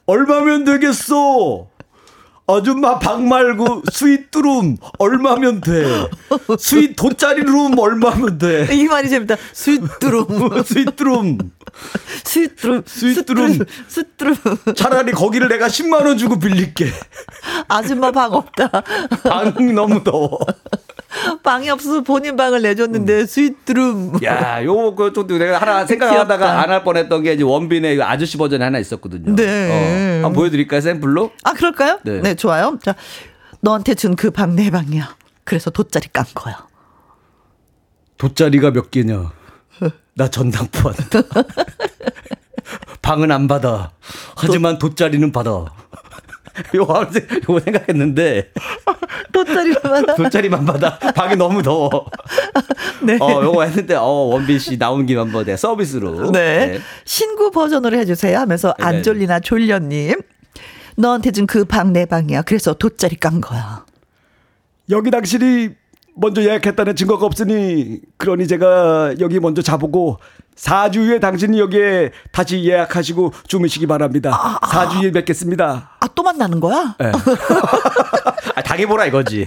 [0.07, 1.69] 얼마면 되겠어?
[2.51, 6.09] 아줌마 방 말고 스윗룸 얼마면 돼?
[6.59, 8.69] 스윗 돗자리 룸 얼마면 돼?
[8.73, 9.37] 이 말이 재밌다.
[9.53, 10.63] 스윗룸.
[10.65, 11.39] 스윗룸.
[12.25, 12.83] 스윗룸.
[12.87, 13.59] 스윗룸.
[13.89, 14.75] 스윗룸.
[14.75, 16.91] 차라리 거기를 내가 10만 원 주고 빌릴게.
[17.69, 18.71] 아줌마 방 없다.
[19.25, 20.39] 방 너무 더워.
[21.43, 23.27] 방이 없어서 본인 방을 내줬는데 음.
[23.27, 24.19] 스윗룸.
[24.25, 28.79] 야, 요거 그좀 내가 하나 생각하다가 안 할 뻔했던 게 이제 원빈의 아저씨 버전이 하나
[28.79, 29.35] 있었거든요.
[29.35, 29.71] 네.
[29.71, 31.31] 어, 한번 보여드릴까요 샘플로?
[31.45, 31.99] 아 그럴까요?
[32.05, 32.79] 네, 네 좋아요.
[32.83, 32.95] 자,
[33.61, 35.17] 너한테 준 그 방 내 방이야.
[35.45, 36.67] 그래서 돗자리 깐 거야.
[38.19, 39.31] 돗자리가 몇 개냐?
[40.15, 41.23] 나 전당포 한다.
[43.03, 43.93] 방은 안 받아.
[44.37, 45.65] 하지만 돗자리는 받아.
[46.75, 47.07] 요거,
[47.49, 48.51] 요거 생각했는데.
[49.33, 50.15] 돗자리만 받아.
[50.15, 50.99] 돗자리만 받아.
[50.99, 52.07] 방이 너무 더워.
[53.03, 53.17] 네.
[53.21, 56.31] 어, 요거 했는데, 어, 원빈 씨 나온 김 한번 네, 서비스로.
[56.31, 56.67] 네.
[56.67, 56.81] 네.
[57.05, 58.85] 신구 버전으로 해주세요 하면서 네.
[58.85, 60.15] 안 졸리나 졸려님.
[60.97, 62.43] 너한테 준 그 방 내 방이야.
[62.43, 63.85] 그래서 돗자리 깐 거야.
[64.91, 65.71] 여기 당신이
[66.21, 70.19] 먼저 예약했다는 증거가 없으니 그러니 제가 여기 먼저 자보고
[70.57, 74.31] 4주 후에 당신이 여기에 다시 예약하시고 주무시기 바랍니다.
[74.35, 74.99] 아, 4주 아.
[75.01, 75.91] 후에 뵙겠습니다.
[76.01, 76.97] 아, 또 만나는 거야?
[76.99, 77.13] 네.
[78.57, 79.47] 아, 당해보라 이거지.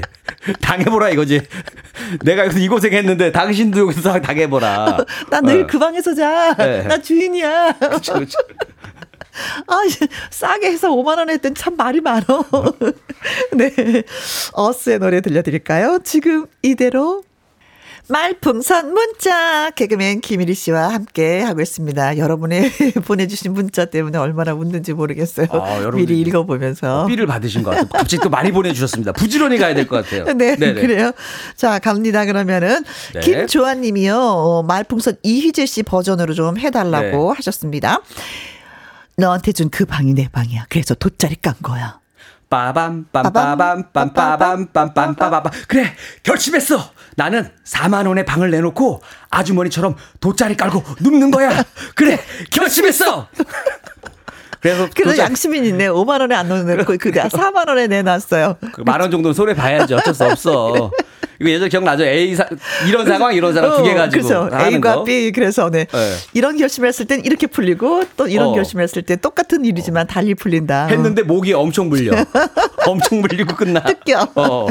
[0.62, 1.42] 당해보라 이거지.
[2.24, 4.98] 내가 여기서 이 고생했는데 당신도 여기서 당해보라.
[5.30, 5.68] 나늘 어.
[5.68, 6.54] 그 방에서 자.
[6.56, 6.84] 네.
[6.84, 7.74] 나 주인이야.
[7.74, 8.38] 그쵸, 그쵸.
[9.68, 9.76] 아,
[10.30, 12.24] 싸게 해서 5만 원 했더니 참 말이 많어.
[13.56, 14.04] 네.
[14.54, 16.00] 어스의 노래 들려드릴까요?
[16.04, 17.24] 지금 이대로
[18.08, 22.18] 말풍선 문자 개그맨 김일희 씨와 함께 하고 있습니다.
[22.18, 22.70] 여러분의
[23.06, 25.48] 보내주신 문자 때문에 얼마나 웃는지 모르겠어요.
[25.52, 27.88] 아, 미리 읽어보면서 삐를 받으신 것 같아요.
[27.88, 29.14] 갑자기 또 많이 보내주셨습니다.
[29.14, 30.26] 부지런히 가야 될 것 같아요.
[30.36, 30.82] 네, 네네.
[30.82, 31.12] 그래요.
[31.56, 32.26] 자 갑니다.
[32.26, 33.20] 그러면은 네.
[33.22, 37.36] 김조아님이요 어, 말풍선 이휘재 씨 버전으로 좀 해달라고 네.
[37.38, 38.02] 하셨습니다.
[39.22, 40.66] 너한테 준 그 방이 내 방이야.
[40.70, 42.00] 그래서 돗자리 깐 거야.
[42.50, 45.52] 빠밤 빰빠밤 빰빠밤 빰빰 빠바밤.
[45.70, 45.94] 그래
[46.24, 46.92] 결심했어.
[47.16, 51.64] 나는 4만 원의 방을 내놓고 아주머니처럼 돗자리 깔고 눕는 거야.
[51.96, 52.20] 그래
[52.52, 53.28] 결심했어.
[54.60, 55.88] 그래서 그래도 양심이 있네.
[55.88, 58.58] 5만 원에 안 넣어놓고 그 4만 원에 내놨어요.
[58.74, 60.92] 그 만원 정도는 손에 봐야죠 어쩔 수 없어
[61.42, 62.04] 이거 예전 기억나죠?
[62.06, 62.46] A 사,
[62.88, 64.28] 이런 상황, 이런 상황 어, 두개 가지고.
[64.28, 64.50] 그렇죠.
[64.66, 65.04] A과 거.
[65.04, 65.32] B.
[65.32, 65.86] 그래서 네.
[65.86, 66.16] 네.
[66.34, 68.54] 이런 결심을 했을 땐 이렇게 풀리고 또 이런 어.
[68.54, 70.88] 결심을 했을 때 똑같은 일이지만 달리 풀린다.
[70.88, 72.12] 했는데 목이 엄청 물려.
[72.86, 73.82] 엄청 물리고 끝나.
[73.84, 74.28] 뜯겨.
[74.36, 74.68] 어.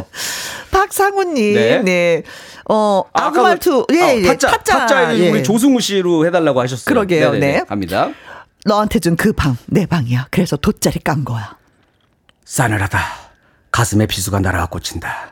[0.70, 1.82] 박상우님, 네.
[1.82, 2.22] 네.
[2.68, 4.22] 어, 아구말투, 예, 어, 예.
[4.28, 4.48] 타짜.
[4.50, 4.78] 타짜.
[4.78, 5.30] 타짜 예.
[5.30, 6.84] 우리 조승우 씨로 해 달라고 하셨어요.
[6.84, 7.52] 그러게요, 네네네.
[7.58, 7.64] 네.
[7.68, 8.10] 갑니다.
[8.64, 10.28] 너한테 준 그 방, 내 방이야.
[10.30, 11.56] 그래서 돗자리 깐 거야.
[12.44, 13.00] 싸늘하다.
[13.72, 15.29] 가슴에 비수가 날아와 꽂힌다.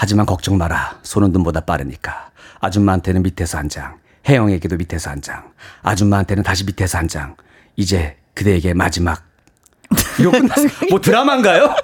[0.00, 0.98] 하지만 걱정 마라.
[1.02, 2.30] 손은 눈보다 빠르니까.
[2.60, 3.98] 아줌마한테는 밑에서 한 장.
[4.26, 5.52] 혜영에게도 밑에서 한 장.
[5.82, 7.36] 아줌마한테는 다시 밑에서 한 장.
[7.76, 9.22] 이제 그대에게 마지막.
[10.18, 10.62] 이거 끝났어.
[10.88, 11.74] 뭐 드라마인가요?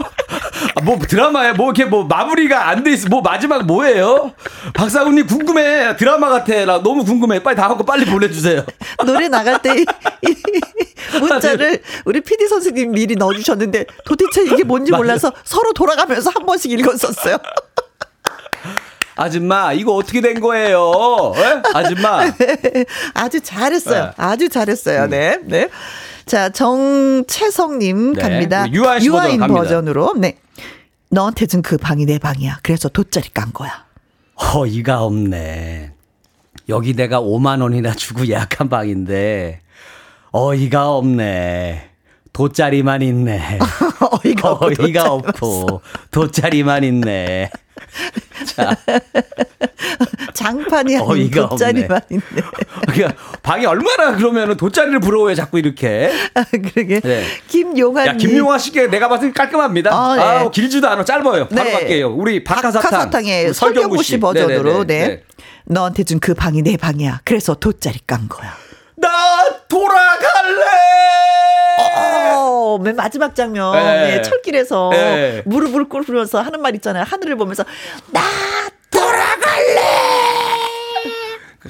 [0.77, 3.11] 아, 뭐 드라마에 뭐 이렇게 뭐 마무리가 안 돼 있어.
[3.11, 4.33] 뭐 마지막 뭐예요?
[4.73, 5.95] 박사군님 궁금해.
[5.99, 6.65] 드라마 같아.
[6.65, 7.43] 나 너무 궁금해.
[7.43, 8.65] 빨리 다 하고 빨리 보내주세요.
[9.05, 9.85] 노래 나갈 때 이,
[10.27, 16.73] 이 문자를 우리 PD 선생님 미리 넣어주셨는데 도대체 이게 뭔지 몰라서 서로 돌아가면서 한 번씩
[16.73, 17.37] 읽었었어요.
[19.17, 21.33] 아줌마 이거 어떻게 된 거예요?
[21.37, 21.63] 에?
[21.75, 22.21] 아줌마
[23.15, 24.05] 아주 잘했어요.
[24.05, 24.11] 네.
[24.17, 25.05] 아주 잘했어요.
[25.05, 25.11] 음.
[25.11, 25.69] 네, 네.
[26.27, 28.23] 자 정채성님 네.
[28.23, 28.67] 갑니다.
[28.73, 30.37] 유아인, 유아인 버전 으로 네.
[31.11, 32.59] 너한테 준 그 방이 내 방이야.
[32.63, 33.85] 그래서 돗자리 깐 거야.
[34.35, 35.93] 어이가 없네.
[36.69, 39.61] 여기 내가 5만 원이나 주고 예약한 방인데
[40.33, 41.91] 어이가 없네.
[42.33, 43.59] 돗자리만 있네.
[44.25, 47.51] 어이가, 어이가 없고 돗자리만 있네.
[48.57, 48.77] 자.
[50.35, 52.23] 장판이 아닌 돗자리만 있네.
[52.93, 56.11] 그러니까 방이 얼마나 그러면 돗자리를 부러워해 자꾸 이렇게.
[56.35, 57.01] 아, 그러게.
[57.01, 57.25] 네.
[57.49, 58.07] 김용환.
[58.07, 59.91] 야, 김용환 씨께 내가 봤을 때 깔끔합니다.
[59.93, 60.23] 아, 네.
[60.23, 61.49] 아 길지도 않아 짧아요.
[61.49, 61.73] 바로 네.
[61.73, 62.09] 갈게요.
[62.15, 62.83] 우리 박하사탕.
[62.91, 64.85] 박하사탕의 설경구 씨 버전으로.
[64.85, 65.09] 네네 네.
[65.09, 65.23] 네.
[65.67, 67.21] 너한테 준 그 방이 내 방이야.
[67.25, 68.55] 그래서 돗자리 깐 거야.
[68.97, 69.09] 나
[69.69, 70.65] 돌아갈래.
[72.67, 73.73] 어, 맨 마지막 장면.
[73.73, 74.17] 네.
[74.17, 75.43] 네, 철길에서 네.
[75.47, 77.05] 무릎을 꿇으면서 하는 말 있잖아요.
[77.07, 77.65] 하늘을 보면서
[78.11, 78.21] 나
[78.91, 79.81] 돌아갈래!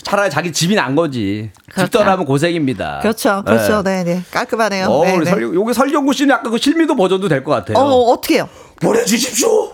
[0.03, 1.51] 차라리 자기 집이 난 거지.
[1.73, 1.87] 그렇죠.
[1.87, 2.99] 집 떠나면 고생입니다.
[3.03, 3.43] 그렇죠.
[3.47, 3.83] 그렇죠.
[3.83, 4.15] 네, 네.
[4.17, 4.23] 네.
[4.31, 4.87] 깔끔하네요.
[4.87, 5.25] 어, 네, 네.
[5.25, 7.79] 설, 여기 설경구 씨는 약간 그 실미도 버전도 될 것 같아요.
[7.79, 8.49] 어, 어떻게 해요?
[8.81, 9.49] 보내주십시오.
[9.49, 9.73] 어.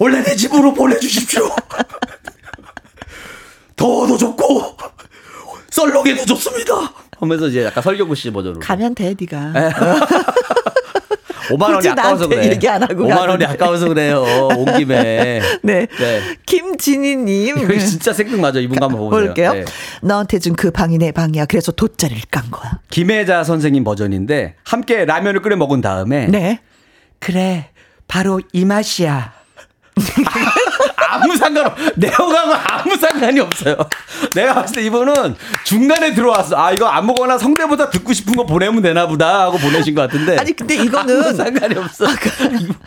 [0.00, 1.48] 원래 내 집으로 보내주십시오.
[3.76, 4.76] 더워도 좋고,
[5.70, 6.74] 썰렁해도 좋습니다.
[7.18, 8.60] 하면서 이제 약간 설경구 씨 버전으로.
[8.60, 9.52] 가면 돼, 니가.
[11.50, 12.50] 5만 원이 아까워서 그래.
[12.50, 14.22] 얘기 안 하고 5만 원이 아까워서 그래요.
[14.22, 15.40] 온 김에.
[15.62, 15.86] 네.
[15.86, 16.20] 네.
[16.44, 17.78] 김진희님.
[17.78, 18.58] 진짜 생각 맞아.
[18.60, 19.26] 이분 한번 보세요.
[19.26, 19.52] 볼게요.
[19.52, 19.64] 네.
[20.02, 21.46] 너한테 준 그 방이 내 방이야.
[21.46, 22.80] 그래서 돗자리를 깐 거야.
[22.90, 26.26] 김혜자 선생님 버전인데 함께 라면을 끓여 먹은 다음에.
[26.26, 26.60] 네.
[27.20, 27.70] 그래.
[28.08, 29.32] 바로 이 맛이야.
[31.16, 33.76] 아무 상관, 내용하고 아무 상관이 없어요.
[34.34, 36.56] 내가 봤을 때 이분은 중간에 들어왔어.
[36.56, 40.36] 아, 이거 아무거나 성대보다 듣고 싶은 거 보내면 되나 보다 하고 보내신 것 같은데.
[40.38, 41.34] 아니, 근데 이거는.
[41.34, 42.06] 상관이 없어.
[42.06, 42.30] 아까,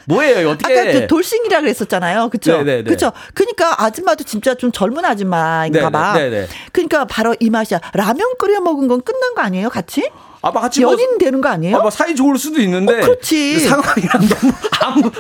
[0.06, 0.80] 뭐예요, 어떻게.
[0.80, 2.30] 아까 그 돌싱이라 그랬었잖아요.
[2.30, 2.64] 그쵸?
[2.64, 3.12] 네네 그쵸?
[3.34, 6.14] 그니까 아줌마도 진짜 좀 젊은 아줌마인가 봐.
[6.14, 6.48] 네네.
[6.72, 7.80] 그니까 바로 이 맛이야.
[7.94, 10.10] 라면 끓여 먹은 건 끝난 거 아니에요, 같이?
[10.42, 11.78] 아마 같이 뭐 연인 뭐, 되는 거 아니에요?
[11.78, 12.98] 아마 사이 좋을 수도 있는데.
[12.98, 13.60] 어, 그렇지.
[13.60, 15.12] 상황이랑 너무 아무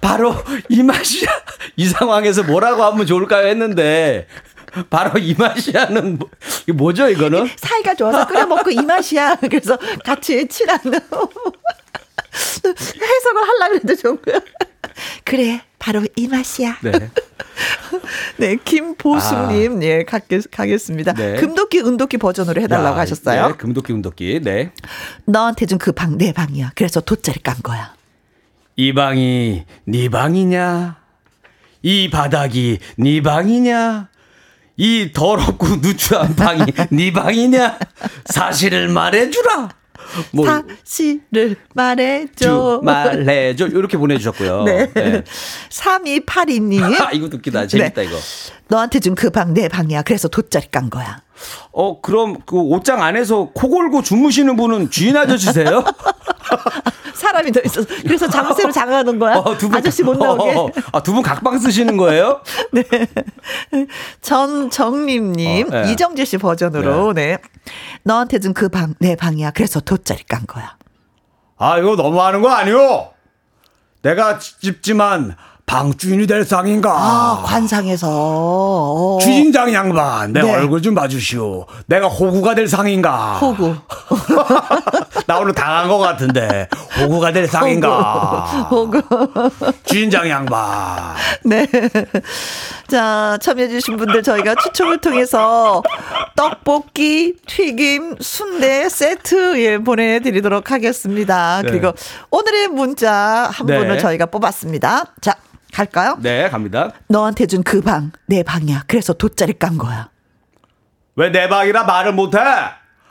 [0.00, 0.34] 바로
[0.68, 1.28] 이 맛이야.
[1.76, 4.26] 이 상황에서 뭐라고 하면 좋을까요 했는데
[4.90, 6.28] 바로 이 맛이야는 뭐,
[6.74, 7.48] 뭐죠 이거는?
[7.58, 9.36] 사이가 좋아서 끓여 먹고 이 맛이야.
[9.40, 10.78] 그래서 같이 친한
[12.64, 14.18] 해석을 하려고 해도 좀
[15.24, 16.78] 그래 바로 이 맛이야.
[16.82, 16.92] 네.
[18.38, 19.82] 네, 김보숙님, 아.
[19.82, 21.12] 예, 가겠, 가겠습니다.
[21.14, 21.34] 네.
[21.36, 23.48] 금도끼, 은도끼 버전으로 해달라고 야, 하셨어요.
[23.48, 24.72] 네, 금도끼, 은도끼, 네.
[25.24, 26.72] 너한테 준 그 방, 내 방이야.
[26.74, 27.94] 그래서 돗자리 깐 거야.
[28.76, 30.96] 이 방이 네 방이냐?
[31.82, 34.08] 이 바닥이 네 방이냐?
[34.76, 37.78] 이 더럽고 누추한 방이 네 방이냐?
[38.26, 39.68] 사실을 말해주라.
[40.32, 42.80] 뭐 사실을 말해줘.
[42.82, 43.66] 말해줘.
[43.68, 44.64] 이렇게 보내주셨고요.
[44.66, 44.90] 네.
[44.94, 45.24] 네.
[45.70, 47.00] 3282님.
[47.00, 47.66] 아, 이거 웃기다.
[47.66, 48.06] 재밌다, 네.
[48.08, 48.16] 이거.
[48.68, 50.02] 너한테 준 그 방 내 방이야.
[50.02, 51.20] 그래서 돗자리 깐 거야.
[51.72, 55.84] 어, 그럼 그 옷장 안에서 코 골고 주무시는 분은 주인 아저씨세요?
[57.18, 59.36] 사람이 더 있어서 그래서 장세로 장하는 거야.
[59.36, 60.54] 어, 분, 아저씨 못 나오게.
[60.54, 60.70] 어, 어, 어.
[60.92, 62.40] 아, 두 분 각방 쓰시는 거예요?
[62.72, 62.82] 네.
[64.20, 65.92] 전정림님 어, 네.
[65.92, 67.26] 이정재 씨 버전으로 네.
[67.36, 67.38] 네.
[68.04, 69.50] 너한테 준 그 방 내 방이야.
[69.52, 70.76] 그래서 돗자리 깐 거야.
[71.56, 73.10] 아 이거 너무하는 거 아니오?
[74.02, 75.36] 내가 집지만
[75.68, 76.90] 방주인이 될 상인가?
[76.90, 78.08] 아, 관상에서.
[78.10, 79.18] 어.
[79.20, 80.50] 주인장 양반, 내 네.
[80.50, 81.66] 얼굴 좀 봐주시오.
[81.86, 83.34] 내가 호구가 될 상인가?
[83.34, 83.76] 호구.
[85.28, 86.68] 나 오늘 당한 것 같은데.
[86.98, 88.44] 호구가 될 상인가?
[88.70, 89.02] 호구.
[89.84, 91.14] 주인장 양반.
[91.44, 91.66] 네.
[92.88, 95.82] 자, 참여해주신 분들 저희가 추첨을 통해서
[96.34, 101.60] 떡볶이, 튀김, 순대 세트 예, 보내드리도록 하겠습니다.
[101.62, 101.68] 네.
[101.70, 101.92] 그리고
[102.30, 103.78] 오늘의 문자 한 네.
[103.78, 105.04] 분을 저희가 뽑았습니다.
[105.20, 105.34] 자,
[105.72, 106.16] 갈까요?
[106.20, 106.90] 네, 갑니다.
[107.08, 108.84] 너한테 준 그 방, 내 방이야.
[108.86, 110.08] 그래서 돗자리 깐 거야.
[111.16, 112.38] 왜 내 방이라 말을 못해?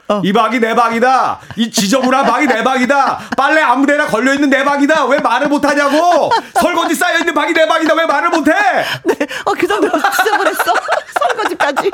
[0.10, 0.22] 어.
[0.24, 1.40] 이 방이 내 방이다.
[1.58, 3.20] 이 지저분한 방이 내 방이다.
[3.36, 5.06] 빨래 아무데나 걸려 있는 내 방이다.
[5.08, 6.32] 왜 말을 못하냐고.
[6.62, 7.94] 설거지 쌓여 있는 방이 내 방이다.
[7.94, 8.54] 왜 말을 못해?
[9.04, 10.64] 네, 어그 정도로 지저분했어.
[11.20, 11.92] 설거지까지.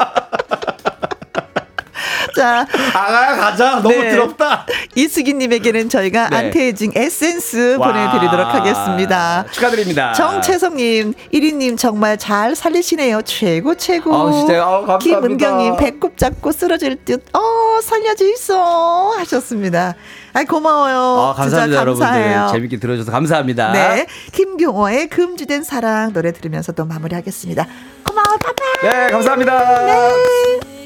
[2.36, 2.66] 자.
[2.94, 3.72] 아가야, 가자.
[3.82, 4.12] 너무 네.
[4.12, 4.66] 더럽다.
[4.96, 6.38] 이수기님에게는 저희가 네.
[6.38, 7.88] 안테이징 에센스 와.
[7.88, 9.46] 보내드리도록 하겠습니다.
[9.52, 10.14] 축하드립니다.
[10.14, 13.22] 정채성님, 1위님 정말 잘 살리시네요.
[13.24, 14.16] 최고, 최고.
[14.16, 17.40] 아, 진짜, 아, 김은경님, 배꼽 잡고 쓰러질 듯, 어,
[17.82, 19.12] 살려주있어.
[19.18, 19.96] 하셨습니다.
[20.36, 21.30] 아 고마워요.
[21.30, 22.48] 아, 감사합니다, 여러분들.
[22.52, 23.72] 재밌게 들어줘서 감사합니다.
[23.72, 24.08] 네.
[24.32, 27.68] 김경호의 금주된 사랑 노래 들으면서 또 마무리하겠습니다.
[28.04, 28.64] 고마워, 파파.
[28.82, 29.86] 네, 감사합니다.
[29.86, 30.83] 네.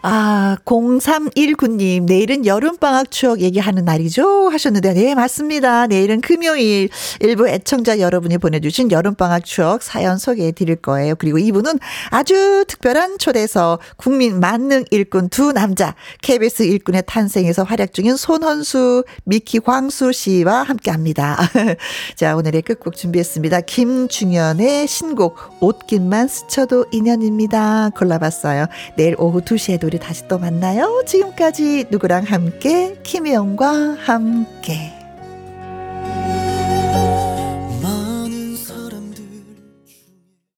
[0.00, 4.48] 아, 0319님, 내일은 여름방학 추억 얘기하는 날이죠?
[4.48, 5.88] 하셨는데, 네, 맞습니다.
[5.88, 6.88] 내일은 금요일,
[7.18, 11.16] 일부 애청자 여러분이 보내주신 여름방학 추억 사연 소개해 드릴 거예요.
[11.16, 11.80] 그리고 이분은
[12.10, 19.58] 아주 특별한 초대서 국민 만능 일꾼 두 남자, KBS 일꾼의 탄생에서 활약 중인 손헌수, 미키
[19.64, 21.36] 황수 씨와 함께 합니다.
[22.14, 23.62] 자, 오늘의 끝곡 준비했습니다.
[23.62, 27.90] 김중현의 신곡, 옷깃만 스쳐도 인연입니다.
[27.96, 28.66] 골라봤어요.
[28.96, 31.02] 내일 오후 2시에도 우리 다시 또 만나요.
[31.06, 34.97] 지금까지 누구랑 함께 김혜영과 함께